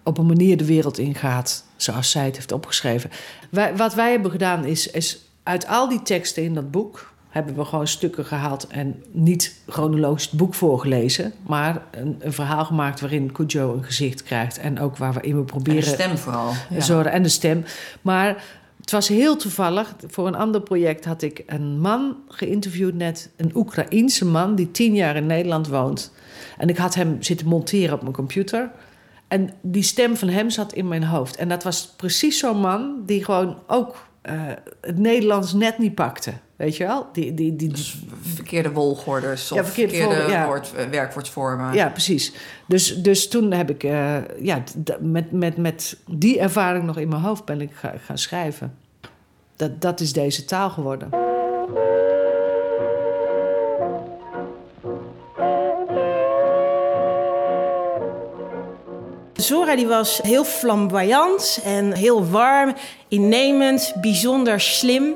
op 0.02 0.18
een 0.18 0.26
manier 0.26 0.56
de 0.56 0.64
wereld 0.64 0.98
ingaat 0.98 1.64
zoals 1.76 2.10
zij 2.10 2.24
het 2.24 2.34
heeft 2.34 2.52
opgeschreven. 2.52 3.10
Wij, 3.50 3.76
wat 3.76 3.94
wij 3.94 4.10
hebben 4.10 4.30
gedaan 4.30 4.64
is, 4.64 4.90
is 4.90 5.18
uit 5.42 5.66
al 5.66 5.88
die 5.88 6.02
teksten 6.02 6.42
in 6.42 6.54
dat 6.54 6.70
boek 6.70 7.12
hebben 7.28 7.54
we 7.54 7.64
gewoon 7.64 7.86
stukken 7.86 8.24
gehaald 8.24 8.66
en 8.66 9.02
niet 9.10 9.60
chronologisch 9.66 10.24
het 10.24 10.38
boek 10.38 10.54
voorgelezen, 10.54 11.32
maar 11.46 11.82
een, 11.90 12.16
een 12.20 12.32
verhaal 12.32 12.64
gemaakt 12.64 13.00
waarin 13.00 13.32
Cujo 13.32 13.74
een 13.74 13.84
gezicht 13.84 14.22
krijgt 14.22 14.58
en 14.58 14.80
ook 14.80 14.96
waarin 14.96 15.36
we 15.36 15.44
proberen 15.44 16.18
vooral. 16.18 16.52
Zora 16.78 17.10
en 17.10 17.22
de 17.22 17.28
stem. 17.28 17.64
Maar 18.02 18.42
het 18.88 18.96
was 18.96 19.08
heel 19.08 19.36
toevallig. 19.36 19.94
Voor 20.06 20.26
een 20.26 20.34
ander 20.34 20.60
project 20.60 21.04
had 21.04 21.22
ik 21.22 21.42
een 21.46 21.80
man 21.80 22.16
geïnterviewd 22.28 22.94
net. 22.94 23.30
Een 23.36 23.50
Oekraïense 23.54 24.24
man 24.24 24.54
die 24.54 24.70
tien 24.70 24.94
jaar 24.94 25.16
in 25.16 25.26
Nederland 25.26 25.68
woont. 25.68 26.12
En 26.58 26.68
ik 26.68 26.76
had 26.76 26.94
hem 26.94 27.22
zitten 27.22 27.46
monteren 27.46 27.94
op 27.94 28.02
mijn 28.02 28.14
computer. 28.14 28.70
En 29.26 29.50
die 29.60 29.82
stem 29.82 30.16
van 30.16 30.28
hem 30.28 30.50
zat 30.50 30.72
in 30.72 30.88
mijn 30.88 31.04
hoofd. 31.04 31.36
En 31.36 31.48
dat 31.48 31.62
was 31.62 31.94
precies 31.96 32.38
zo'n 32.38 32.60
man 32.60 33.02
die 33.06 33.24
gewoon 33.24 33.58
ook 33.66 34.07
het 34.80 34.98
Nederlands 34.98 35.52
net 35.52 35.78
niet 35.78 35.94
pakte. 35.94 36.32
Weet 36.56 36.76
je 36.76 36.84
wel? 36.86 37.06
Die, 37.12 37.34
die, 37.34 37.56
die, 37.56 37.72
die- 37.72 37.84
verkeerde 38.22 38.70
wolgorders 38.72 39.48
Ja, 39.48 39.64
verkeerde 39.64 39.94
verkeerde 39.96 40.30
ja. 40.32 40.46
woord, 40.46 40.72
werkwoordsvormen. 40.90 41.74
ja, 41.74 41.88
precies. 41.88 42.32
Dus, 42.66 43.02
dus 43.02 43.28
toen 43.28 43.52
heb 43.52 43.70
ik, 43.70 43.84
eh, 43.84 44.16
ja, 44.40 44.62
met, 45.00 45.32
met, 45.32 45.56
met 45.56 45.96
die 46.10 46.38
ervaring 46.40 46.84
nog 46.84 46.98
in 46.98 47.08
mijn 47.08 47.22
hoofd 47.22 47.44
ben 47.44 47.60
ik 47.60 47.70
ga- 47.72 47.94
gaan 48.04 48.18
schrijven. 48.18 48.74
Dat, 49.56 49.80
dat 49.80 50.00
is 50.00 50.12
deze 50.12 50.44
taal 50.44 50.70
geworden. 50.70 51.08
Zora 59.38 59.76
die 59.76 59.86
was 59.86 60.18
heel 60.22 60.44
flamboyant 60.44 61.60
en 61.64 61.92
heel 61.92 62.26
warm, 62.28 62.74
innemend, 63.08 63.92
bijzonder 64.00 64.60
slim. 64.60 65.14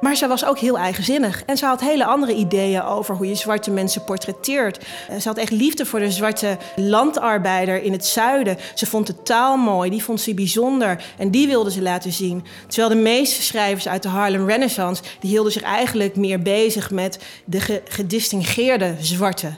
Maar 0.00 0.16
ze 0.16 0.26
was 0.26 0.44
ook 0.44 0.58
heel 0.58 0.78
eigenzinnig. 0.78 1.42
En 1.46 1.56
ze 1.56 1.66
had 1.66 1.80
hele 1.80 2.04
andere 2.04 2.34
ideeën 2.34 2.82
over 2.82 3.14
hoe 3.14 3.28
je 3.28 3.34
zwarte 3.34 3.70
mensen 3.70 4.04
portretteert. 4.04 4.78
Eh, 5.08 5.16
Ze 5.20 5.28
had 5.28 5.38
echt 5.38 5.50
liefde 5.50 5.86
voor 5.86 5.98
de 5.98 6.10
zwarte 6.10 6.56
landarbeider 6.76 7.82
in 7.82 7.92
het 7.92 8.06
zuiden. 8.06 8.56
Ze 8.74 8.86
vond 8.86 9.06
de 9.06 9.22
taal 9.22 9.56
mooi, 9.56 9.90
die 9.90 10.04
vond 10.04 10.20
ze 10.20 10.34
bijzonder. 10.34 11.04
En 11.18 11.30
die 11.30 11.46
wilde 11.46 11.70
ze 11.70 11.82
laten 11.82 12.12
zien. 12.12 12.44
Terwijl 12.66 12.88
de 12.88 13.00
meeste 13.00 13.42
schrijvers 13.42 13.88
uit 13.88 14.02
de 14.02 14.08
Harlem 14.08 14.48
Renaissance... 14.48 15.02
die 15.20 15.30
hielden 15.30 15.52
zich 15.52 15.62
eigenlijk 15.62 16.16
meer 16.16 16.42
bezig 16.42 16.90
met 16.90 17.18
de 17.44 17.60
ge- 17.60 17.82
gedistingeerde 17.88 18.94
zwarte. 19.00 19.52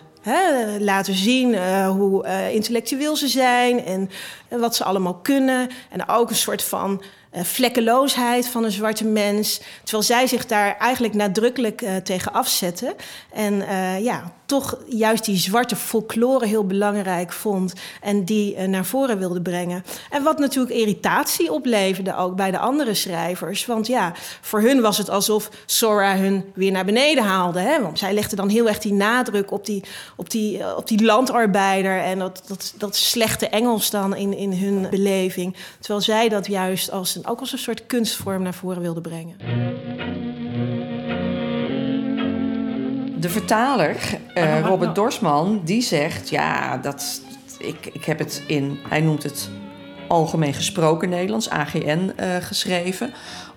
Laten 0.78 1.14
zien 1.14 1.54
eh, 1.54 1.90
hoe 1.90 2.24
eh, 2.24 2.54
intellectueel 2.54 3.16
ze 3.16 3.28
zijn 3.28 3.84
en 3.84 4.10
eh, 4.48 4.58
wat 4.58 4.76
ze 4.76 4.84
allemaal 4.84 5.14
kunnen. 5.14 5.68
En 5.90 6.08
ook 6.08 6.30
een 6.30 6.36
soort 6.36 6.62
van 6.62 7.02
vlekkeloosheid 7.32 8.48
van 8.48 8.64
een 8.64 8.70
zwarte 8.70 9.04
mens. 9.04 9.60
Terwijl 9.82 10.02
zij 10.02 10.26
zich 10.26 10.46
daar 10.46 10.76
eigenlijk 10.78 11.14
nadrukkelijk 11.14 11.82
eh, 11.82 11.96
tegen 11.96 12.32
afzetten. 12.32 12.94
En 13.32 13.68
eh, 13.68 14.04
ja, 14.04 14.32
toch 14.46 14.78
juist 14.88 15.24
die 15.24 15.36
zwarte 15.36 15.76
folklore 15.76 16.46
heel 16.46 16.66
belangrijk 16.66 17.32
vond. 17.32 17.74
En 18.00 18.24
die 18.24 18.54
eh, 18.54 18.68
naar 18.68 18.84
voren 18.84 19.18
wilde 19.18 19.42
brengen. 19.42 19.84
En 20.10 20.22
wat 20.22 20.38
natuurlijk 20.38 20.74
irritatie 20.74 21.52
opleverde 21.52 22.16
ook 22.16 22.36
bij 22.36 22.50
de 22.50 22.58
andere 22.58 22.94
schrijvers. 22.94 23.66
Want 23.66 23.86
ja, 23.86 24.12
voor 24.40 24.60
hun 24.60 24.80
was 24.80 24.98
het 24.98 25.10
alsof 25.10 25.50
Sora 25.66 26.16
hun 26.16 26.44
weer 26.54 26.72
naar 26.72 26.84
beneden 26.84 27.24
haalde. 27.24 27.58
Hè? 27.60 27.82
Want 27.82 27.98
zij 27.98 28.12
legde 28.12 28.36
dan 28.36 28.48
heel 28.48 28.68
erg 28.68 28.78
die 28.78 28.92
nadruk 28.92 29.50
op 29.50 29.66
die, 29.66 29.82
op 30.16 30.30
die, 30.30 30.58
eh, 30.58 30.76
op 30.76 30.88
die 30.88 31.04
landarbeider. 31.04 32.02
En 32.02 32.18
dat, 32.18 32.42
dat, 32.46 32.74
dat 32.76 32.96
slechte 32.96 33.48
Engels 33.48 33.90
dan 33.90 34.16
in, 34.16 34.36
in 34.36 34.52
hun 34.52 34.86
beleving. 34.90 35.56
Terwijl 35.78 36.00
zij 36.00 36.28
dat 36.28 36.46
juist 36.46 36.90
als 36.90 37.18
ook 37.26 37.40
als 37.40 37.52
een 37.52 37.58
soort 37.58 37.86
kunstvorm 37.86 38.42
naar 38.42 38.54
voren 38.54 38.82
wilde 38.82 39.00
brengen. 39.00 39.36
De 43.20 43.28
vertaler, 43.28 43.96
eh, 44.34 44.42
Ah, 44.54 44.60
Robert 44.60 44.80
nou. 44.80 44.94
Dorsman, 44.94 45.60
die 45.64 45.82
zegt... 45.82 46.28
ja, 46.28 46.76
dat, 46.76 47.20
ik, 47.58 47.86
ik 47.92 48.04
heb 48.04 48.18
het 48.18 48.42
in... 48.46 48.78
hij 48.88 49.00
noemt 49.00 49.22
het 49.22 49.50
algemeen 50.08 50.54
gesproken 50.54 51.08
Nederlands, 51.08 51.50
AGN, 51.50 52.12
eh, 52.16 52.36
geschreven. 52.36 53.12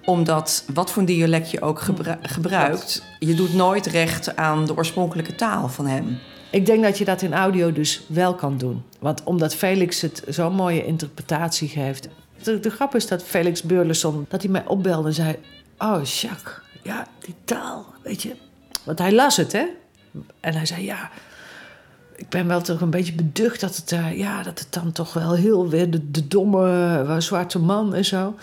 Omdat, 0.05 0.63
wat 0.73 0.91
voor 0.91 1.05
dialect 1.05 1.51
je 1.51 1.61
ook 1.61 1.79
gebru- 1.81 2.17
gebruikt... 2.21 3.03
je 3.19 3.33
doet 3.33 3.53
nooit 3.53 3.85
recht 3.85 4.35
aan 4.35 4.65
de 4.65 4.75
oorspronkelijke 4.75 5.35
taal 5.35 5.67
van 5.69 5.87
hem. 5.87 6.17
Ik 6.51 6.65
denk 6.65 6.83
dat 6.83 6.97
je 6.97 7.05
dat 7.05 7.21
in 7.21 7.33
audio 7.33 7.71
dus 7.71 8.01
wel 8.07 8.33
kan 8.35 8.57
doen. 8.57 8.83
Want 8.99 9.23
omdat 9.23 9.55
Felix 9.55 10.01
het 10.01 10.23
zo'n 10.27 10.53
mooie 10.55 10.85
interpretatie 10.85 11.67
geeft. 11.69 12.07
De, 12.43 12.59
de 12.59 12.69
grap 12.69 12.95
is 12.95 13.07
dat 13.07 13.23
Felix 13.23 13.63
Burleson, 13.63 14.25
dat 14.29 14.41
hij 14.41 14.51
mij 14.51 14.65
opbelde 14.65 15.07
en 15.07 15.13
zei... 15.13 15.35
Oh, 15.77 16.03
Jacques, 16.03 16.59
ja, 16.83 17.07
die 17.19 17.35
taal, 17.43 17.85
weet 18.03 18.21
je. 18.21 18.35
Want 18.83 18.99
hij 18.99 19.11
las 19.11 19.37
het, 19.37 19.51
hè. 19.51 19.65
En 20.39 20.53
hij 20.53 20.65
zei, 20.65 20.85
ja, 20.85 21.09
ik 22.15 22.29
ben 22.29 22.47
wel 22.47 22.61
toch 22.61 22.81
een 22.81 22.89
beetje 22.89 23.13
beducht 23.13 23.61
dat 23.61 23.75
het, 23.75 23.91
eh, 23.91 24.17
ja, 24.17 24.43
dat 24.43 24.59
het 24.59 24.73
dan 24.73 24.91
toch 24.91 25.13
wel 25.13 25.33
heel 25.33 25.69
weer 25.69 25.91
de, 25.91 26.11
de 26.11 26.27
domme 26.27 26.97
eh, 27.07 27.17
zwarte 27.17 27.59
man 27.59 27.93
en 27.93 28.05
zo. 28.05 28.35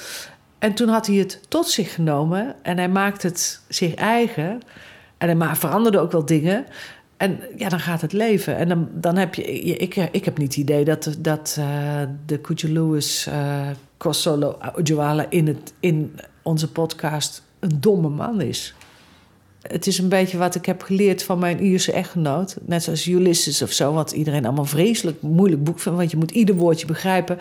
En 0.59 0.75
toen 0.75 0.89
had 0.89 1.07
hij 1.07 1.17
het 1.17 1.41
tot 1.49 1.69
zich 1.69 1.95
genomen 1.95 2.55
en 2.63 2.77
hij 2.77 2.89
maakte 2.89 3.27
het 3.27 3.61
zich 3.69 3.95
eigen. 3.95 4.61
En 5.19 5.41
hij 5.41 5.57
veranderde 5.57 5.99
ook 5.99 6.13
wel 6.13 6.25
dingen. 6.25 6.67
En 7.17 7.41
ja, 7.57 7.69
dan 7.69 7.81
gaat 7.81 8.01
het 8.01 8.13
leven. 8.13 8.57
En 8.57 8.69
dan, 8.69 8.89
dan 8.93 9.17
heb 9.17 9.35
je. 9.35 9.43
Ik, 9.63 9.97
ik 9.97 10.25
heb 10.25 10.39
niet 10.39 10.49
het 10.49 10.57
idee 10.57 10.85
dat, 10.85 11.17
dat 11.19 11.57
eh, 11.59 12.01
de 12.27 12.39
Kuja 12.39 12.73
Lewis 12.73 13.27
uh, 13.29 13.69
Kosolo 13.97 14.59
Ojwala 14.77 15.27
in, 15.29 15.47
het, 15.47 15.73
in 15.81 16.19
onze 16.43 16.73
podcast 16.73 17.43
een 17.59 17.81
domme 17.81 18.09
man 18.09 18.41
is. 18.41 18.75
Het 19.63 19.87
is 19.87 19.99
een 19.99 20.09
beetje 20.09 20.39
wat 20.39 20.55
ik 20.55 20.67
heb 20.67 20.83
geleerd 20.83 21.23
van 21.23 21.39
mijn 21.39 21.61
Ierse 21.61 21.93
echtgenoot. 21.93 22.57
Net 22.63 22.83
zoals 22.83 23.07
Ulysses 23.07 23.63
of 23.63 23.73
zo, 23.73 23.93
wat 23.93 24.13
iedereen 24.13 24.45
allemaal 24.45 24.65
vreselijk 24.65 25.23
moeilijk 25.23 25.65
boek 25.65 25.81
vindt. 25.81 25.99
Want 25.99 26.11
je 26.11 26.17
moet 26.17 26.31
ieder 26.31 26.55
woordje 26.55 26.87
begrijpen. 26.87 27.39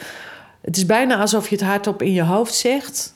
Het 0.62 0.78
is 0.78 0.86
bijna 0.86 1.20
alsof 1.20 1.50
je 1.50 1.56
het 1.56 1.66
hardop 1.66 2.02
in 2.02 2.14
je 2.14 2.24
hoofd 2.24 2.54
zegt. 2.54 3.16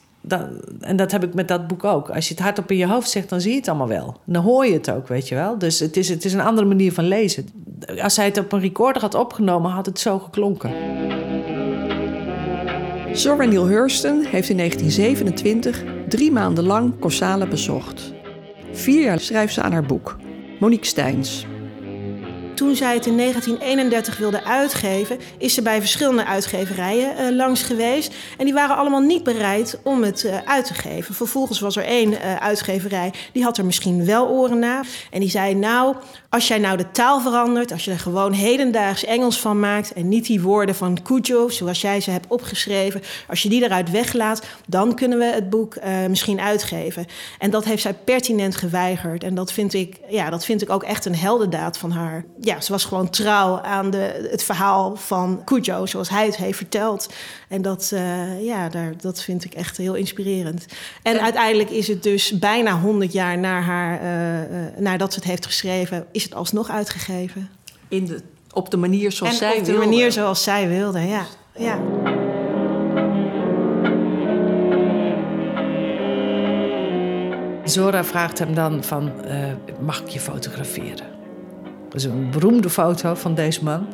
En 0.79 0.95
dat 0.95 1.11
heb 1.11 1.23
ik 1.23 1.33
met 1.33 1.47
dat 1.47 1.67
boek 1.67 1.83
ook. 1.83 2.09
Als 2.09 2.27
je 2.27 2.33
het 2.33 2.43
hardop 2.43 2.71
in 2.71 2.77
je 2.77 2.87
hoofd 2.87 3.09
zegt, 3.09 3.29
dan 3.29 3.41
zie 3.41 3.51
je 3.51 3.57
het 3.57 3.67
allemaal 3.67 3.87
wel. 3.87 4.17
Dan 4.25 4.43
hoor 4.43 4.65
je 4.65 4.73
het 4.73 4.91
ook, 4.91 5.07
weet 5.07 5.27
je 5.27 5.35
wel. 5.35 5.57
Dus 5.57 5.79
het 5.79 5.97
is, 5.97 6.09
het 6.09 6.25
is 6.25 6.33
een 6.33 6.41
andere 6.41 6.67
manier 6.67 6.93
van 6.93 7.07
lezen. 7.07 7.47
Als 8.01 8.15
hij 8.15 8.25
het 8.25 8.37
op 8.37 8.51
een 8.51 8.59
recorder 8.59 9.01
had 9.01 9.15
opgenomen, 9.15 9.71
had 9.71 9.85
het 9.85 9.99
zo 9.99 10.19
geklonken. 10.19 10.71
Zora 13.13 13.45
Neale 13.45 13.67
Hurston 13.67 14.23
heeft 14.23 14.49
in 14.49 14.57
1927 14.57 15.83
drie 16.07 16.31
maanden 16.31 16.63
lang 16.63 16.99
Korsala 16.99 17.47
bezocht. 17.47 18.13
Vier 18.71 19.01
jaar 19.01 19.19
schrijft 19.19 19.53
ze 19.53 19.61
aan 19.61 19.71
haar 19.71 19.85
boek. 19.85 20.17
Monique 20.59 20.85
Steins. 20.85 21.45
Toen 22.59 22.75
zij 22.75 22.93
het 22.93 23.05
in 23.05 23.17
1931 23.17 24.17
wilde 24.17 24.43
uitgeven, 24.43 25.19
is 25.37 25.53
ze 25.53 25.61
bij 25.61 25.79
verschillende 25.79 26.25
uitgeverijen 26.25 27.13
uh, 27.19 27.35
langs 27.35 27.61
geweest. 27.61 28.13
En 28.37 28.45
die 28.45 28.53
waren 28.53 28.75
allemaal 28.75 29.01
niet 29.01 29.23
bereid 29.23 29.79
om 29.83 30.03
het 30.03 30.23
uh, 30.23 30.37
uit 30.45 30.65
te 30.65 30.73
geven. 30.73 31.15
Vervolgens 31.15 31.59
was 31.59 31.75
er 31.75 31.83
één 31.83 32.11
uh, 32.11 32.35
uitgeverij, 32.35 33.13
die 33.33 33.43
had 33.43 33.57
er 33.57 33.65
misschien 33.65 34.05
wel 34.05 34.27
oren 34.27 34.59
naar. 34.59 34.87
En 35.11 35.19
die 35.19 35.29
zei, 35.29 35.55
nou, 35.55 35.95
als 36.29 36.47
jij 36.47 36.57
nou 36.57 36.77
de 36.77 36.91
taal 36.91 37.21
verandert, 37.21 37.71
als 37.71 37.85
je 37.85 37.91
er 37.91 37.99
gewoon 37.99 38.31
hedendaags 38.31 39.05
Engels 39.05 39.39
van 39.39 39.59
maakt... 39.59 39.93
en 39.93 40.07
niet 40.07 40.25
die 40.25 40.41
woorden 40.41 40.75
van 40.75 41.01
Cujo, 41.03 41.49
zoals 41.49 41.81
jij 41.81 42.01
ze 42.01 42.11
hebt 42.11 42.27
opgeschreven... 42.27 43.01
als 43.27 43.43
je 43.43 43.49
die 43.49 43.63
eruit 43.63 43.91
weglaat, 43.91 44.43
dan 44.67 44.95
kunnen 44.95 45.17
we 45.17 45.25
het 45.25 45.49
boek 45.49 45.77
misschien 46.07 46.39
uitgeven. 46.39 47.05
En 47.37 47.49
dat 47.49 47.65
heeft 47.65 47.81
zij 47.81 47.93
pertinent 47.93 48.55
geweigerd. 48.55 49.23
En 49.23 49.35
dat 49.35 49.51
vind 49.51 49.73
ik, 49.73 49.99
ja, 50.09 50.29
dat 50.29 50.45
vind 50.45 50.61
ik 50.61 50.69
ook 50.69 50.83
echt 50.83 51.05
een 51.05 51.15
heldendaad 51.15 51.77
van 51.77 51.91
haar 51.91 52.25
ja, 52.49 52.61
ze 52.61 52.71
was 52.71 52.85
gewoon 52.85 53.09
trouw 53.09 53.61
aan 53.61 53.89
de, 53.89 54.27
het 54.31 54.43
verhaal 54.43 54.95
van 54.95 55.41
Cujo, 55.45 55.85
zoals 55.85 56.09
hij 56.09 56.25
het 56.25 56.37
heeft 56.37 56.57
verteld. 56.57 57.13
En 57.47 57.61
dat, 57.61 57.91
uh, 57.93 58.45
ja, 58.45 58.69
daar, 58.69 58.93
dat 59.01 59.21
vind 59.21 59.45
ik 59.45 59.53
echt 59.53 59.77
heel 59.77 59.93
inspirerend. 59.93 60.65
En 61.03 61.13
ja. 61.13 61.21
uiteindelijk 61.21 61.69
is 61.69 61.87
het 61.87 62.03
dus 62.03 62.39
bijna 62.39 62.79
100 62.79 63.11
jaar 63.11 63.37
na 63.37 63.61
haar, 63.61 64.01
uh, 64.01 64.41
uh, 64.41 64.77
nadat 64.77 65.13
ze 65.13 65.19
het 65.19 65.27
heeft 65.27 65.45
geschreven, 65.45 66.05
is 66.11 66.23
het 66.23 66.35
alsnog 66.35 66.69
uitgegeven. 66.69 67.49
In 67.87 68.05
de, 68.05 68.21
op 68.53 68.71
de 68.71 68.77
manier 68.77 69.11
zoals 69.11 69.33
en 69.33 69.39
zij 69.39 69.57
op 69.57 69.65
de 69.65 69.71
wilde. 69.71 69.85
manier 69.85 70.11
zoals 70.11 70.43
zij 70.43 70.67
wilde, 70.67 70.99
ja. 70.99 71.25
ja. 71.55 71.79
Zora 77.63 78.03
vraagt 78.03 78.39
hem 78.39 78.55
dan 78.55 78.83
van, 78.83 79.11
mag 79.79 80.01
ik 80.01 80.07
je 80.07 80.19
fotograferen? 80.19 81.08
Dat 81.89 81.95
is 81.95 82.03
een 82.03 82.31
beroemde 82.31 82.69
foto 82.69 83.15
van 83.15 83.35
deze 83.35 83.63
man. 83.63 83.87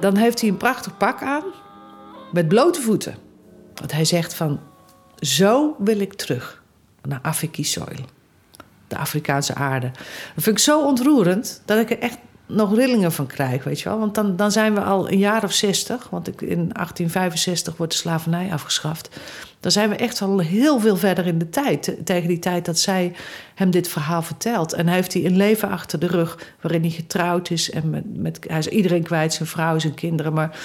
Dan 0.00 0.16
heeft 0.16 0.40
hij 0.40 0.50
een 0.50 0.56
prachtig 0.56 0.96
pak 0.96 1.22
aan 1.22 1.44
met 2.32 2.48
blote 2.48 2.80
voeten. 2.80 3.14
Want 3.74 3.92
hij 3.92 4.04
zegt 4.04 4.34
van, 4.34 4.60
zo 5.18 5.76
wil 5.78 6.00
ik 6.00 6.14
terug 6.14 6.62
naar 7.02 7.18
Afiki 7.22 7.64
soil. 7.64 8.04
De 8.88 8.96
Afrikaanse 8.96 9.54
aarde. 9.54 9.90
Dat 10.34 10.44
vind 10.44 10.56
ik 10.56 10.62
zo 10.62 10.84
ontroerend 10.84 11.62
dat 11.64 11.78
ik 11.78 11.90
er 11.90 11.98
echt 11.98 12.18
nog 12.46 12.74
rillingen 12.74 13.12
van 13.12 13.26
krijg, 13.26 13.64
weet 13.64 13.80
je 13.80 13.88
wel. 13.88 13.98
Want 13.98 14.14
dan, 14.14 14.36
dan 14.36 14.52
zijn 14.52 14.74
we 14.74 14.80
al 14.80 15.10
een 15.10 15.18
jaar 15.18 15.44
of 15.44 15.52
zestig. 15.52 16.08
Want 16.10 16.28
ik, 16.28 16.40
in 16.40 16.48
1865 16.48 17.76
wordt 17.76 17.92
de 17.92 17.98
slavernij 17.98 18.52
afgeschaft. 18.52 19.20
Dan 19.60 19.72
zijn 19.72 19.88
we 19.88 19.96
echt 19.96 20.22
al 20.22 20.38
heel 20.38 20.80
veel 20.80 20.96
verder 20.96 21.26
in 21.26 21.38
de 21.38 21.50
tijd. 21.50 21.96
Tegen 22.04 22.28
die 22.28 22.38
tijd 22.38 22.64
dat 22.64 22.78
zij 22.78 23.12
hem 23.54 23.70
dit 23.70 23.88
verhaal 23.88 24.22
vertelt. 24.22 24.72
En 24.72 24.86
heeft 24.86 25.12
hij 25.12 25.24
een 25.24 25.36
leven 25.36 25.68
achter 25.68 25.98
de 25.98 26.06
rug 26.06 26.38
waarin 26.60 26.80
hij 26.80 26.90
getrouwd 26.90 27.50
is. 27.50 27.70
En 27.70 27.90
met, 27.90 28.16
met, 28.16 28.38
hij 28.46 28.58
is 28.58 28.68
iedereen 28.68 29.02
kwijt, 29.02 29.32
zijn 29.32 29.48
vrouw, 29.48 29.78
zijn 29.78 29.94
kinderen. 29.94 30.32
Maar 30.32 30.58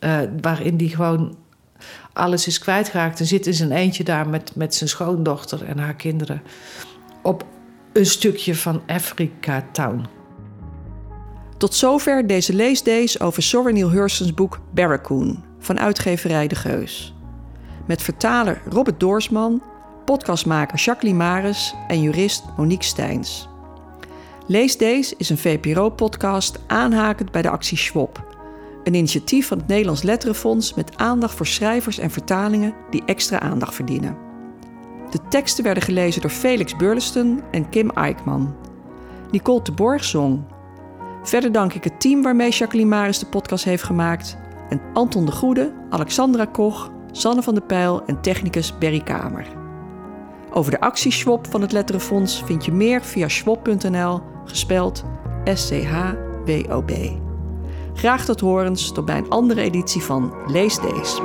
uh, 0.00 0.18
waarin 0.40 0.76
hij 0.78 0.88
gewoon 0.88 1.36
alles 2.12 2.46
is 2.46 2.58
kwijtgeraakt. 2.58 3.20
En 3.20 3.26
zit 3.26 3.46
in 3.46 3.54
zijn 3.54 3.72
eentje 3.72 4.04
daar 4.04 4.28
met, 4.28 4.54
met 4.54 4.74
zijn 4.74 4.90
schoondochter 4.90 5.64
en 5.64 5.78
haar 5.78 5.94
kinderen. 5.94 6.42
Op 7.22 7.44
een 7.92 8.06
stukje 8.06 8.54
van 8.54 8.82
Afrika 8.86 9.64
Town. 9.72 10.15
Tot 11.56 11.74
zover 11.74 12.26
deze 12.26 12.54
leesdays 12.54 13.20
over 13.20 13.42
Zora 13.42 13.70
Neale 13.70 13.90
Hurston's 13.90 14.34
boek 14.34 14.60
Barracoon 14.74 15.44
van 15.58 15.78
uitgeverij 15.78 16.46
De 16.46 16.54
Geus. 16.54 17.14
Met 17.86 18.02
vertaler 18.02 18.62
Robert 18.68 19.00
Doorsman, 19.00 19.62
podcastmaker 20.04 20.78
Jacqueline 20.78 21.18
Maris 21.18 21.74
en 21.88 22.02
jurist 22.02 22.44
Monique 22.56 22.84
Steins. 22.84 23.48
Leesdays 24.46 25.16
is 25.16 25.30
een 25.30 25.38
VPRO-podcast 25.38 26.58
aanhakend 26.66 27.30
bij 27.30 27.42
de 27.42 27.50
actie 27.50 27.78
Schwab. 27.78 28.36
Een 28.84 28.94
initiatief 28.94 29.46
van 29.46 29.58
het 29.58 29.66
Nederlands 29.66 30.02
Letterenfonds 30.02 30.74
met 30.74 30.96
aandacht 30.96 31.34
voor 31.34 31.46
schrijvers 31.46 31.98
en 31.98 32.10
vertalingen 32.10 32.74
die 32.90 33.02
extra 33.06 33.40
aandacht 33.40 33.74
verdienen. 33.74 34.16
De 35.10 35.18
teksten 35.28 35.64
werden 35.64 35.82
gelezen 35.82 36.20
door 36.20 36.30
Felix 36.30 36.76
Burleson 36.76 37.42
en 37.50 37.68
Kim 37.68 37.90
Eikman. 37.90 38.56
Nicole 39.30 39.62
de 39.62 39.72
Borg 39.72 40.04
zong. 40.04 40.54
Verder 41.26 41.52
dank 41.52 41.72
ik 41.72 41.84
het 41.84 42.00
team 42.00 42.22
waarmee 42.22 42.50
Jacqueline 42.50 42.88
Maris 42.88 43.18
de 43.18 43.26
podcast 43.26 43.64
heeft 43.64 43.82
gemaakt. 43.82 44.36
En 44.68 44.80
Anton 44.92 45.26
de 45.26 45.32
Goede, 45.32 45.72
Alexandra 45.90 46.44
Koch, 46.44 46.90
Sanne 47.12 47.42
van 47.42 47.54
der 47.54 47.62
Pijl 47.62 48.04
en 48.04 48.20
technicus 48.20 48.78
Berry 48.78 49.00
Kamer. 49.00 49.46
Over 50.50 50.70
de 50.70 50.80
actie 50.80 51.24
van 51.42 51.60
het 51.60 51.72
Letterenfonds 51.72 52.42
vind 52.44 52.64
je 52.64 52.72
meer 52.72 53.02
via 53.02 53.28
schwab.nl, 53.28 54.20
gespeld 54.44 55.04
S-C-H-W-O-B. 55.44 56.92
Graag 57.94 58.24
tot 58.24 58.40
horens, 58.40 58.92
tot 58.92 59.04
bij 59.04 59.18
een 59.18 59.28
andere 59.28 59.60
editie 59.60 60.02
van 60.02 60.34
Lees 60.46 60.80
Deze. 60.80 61.22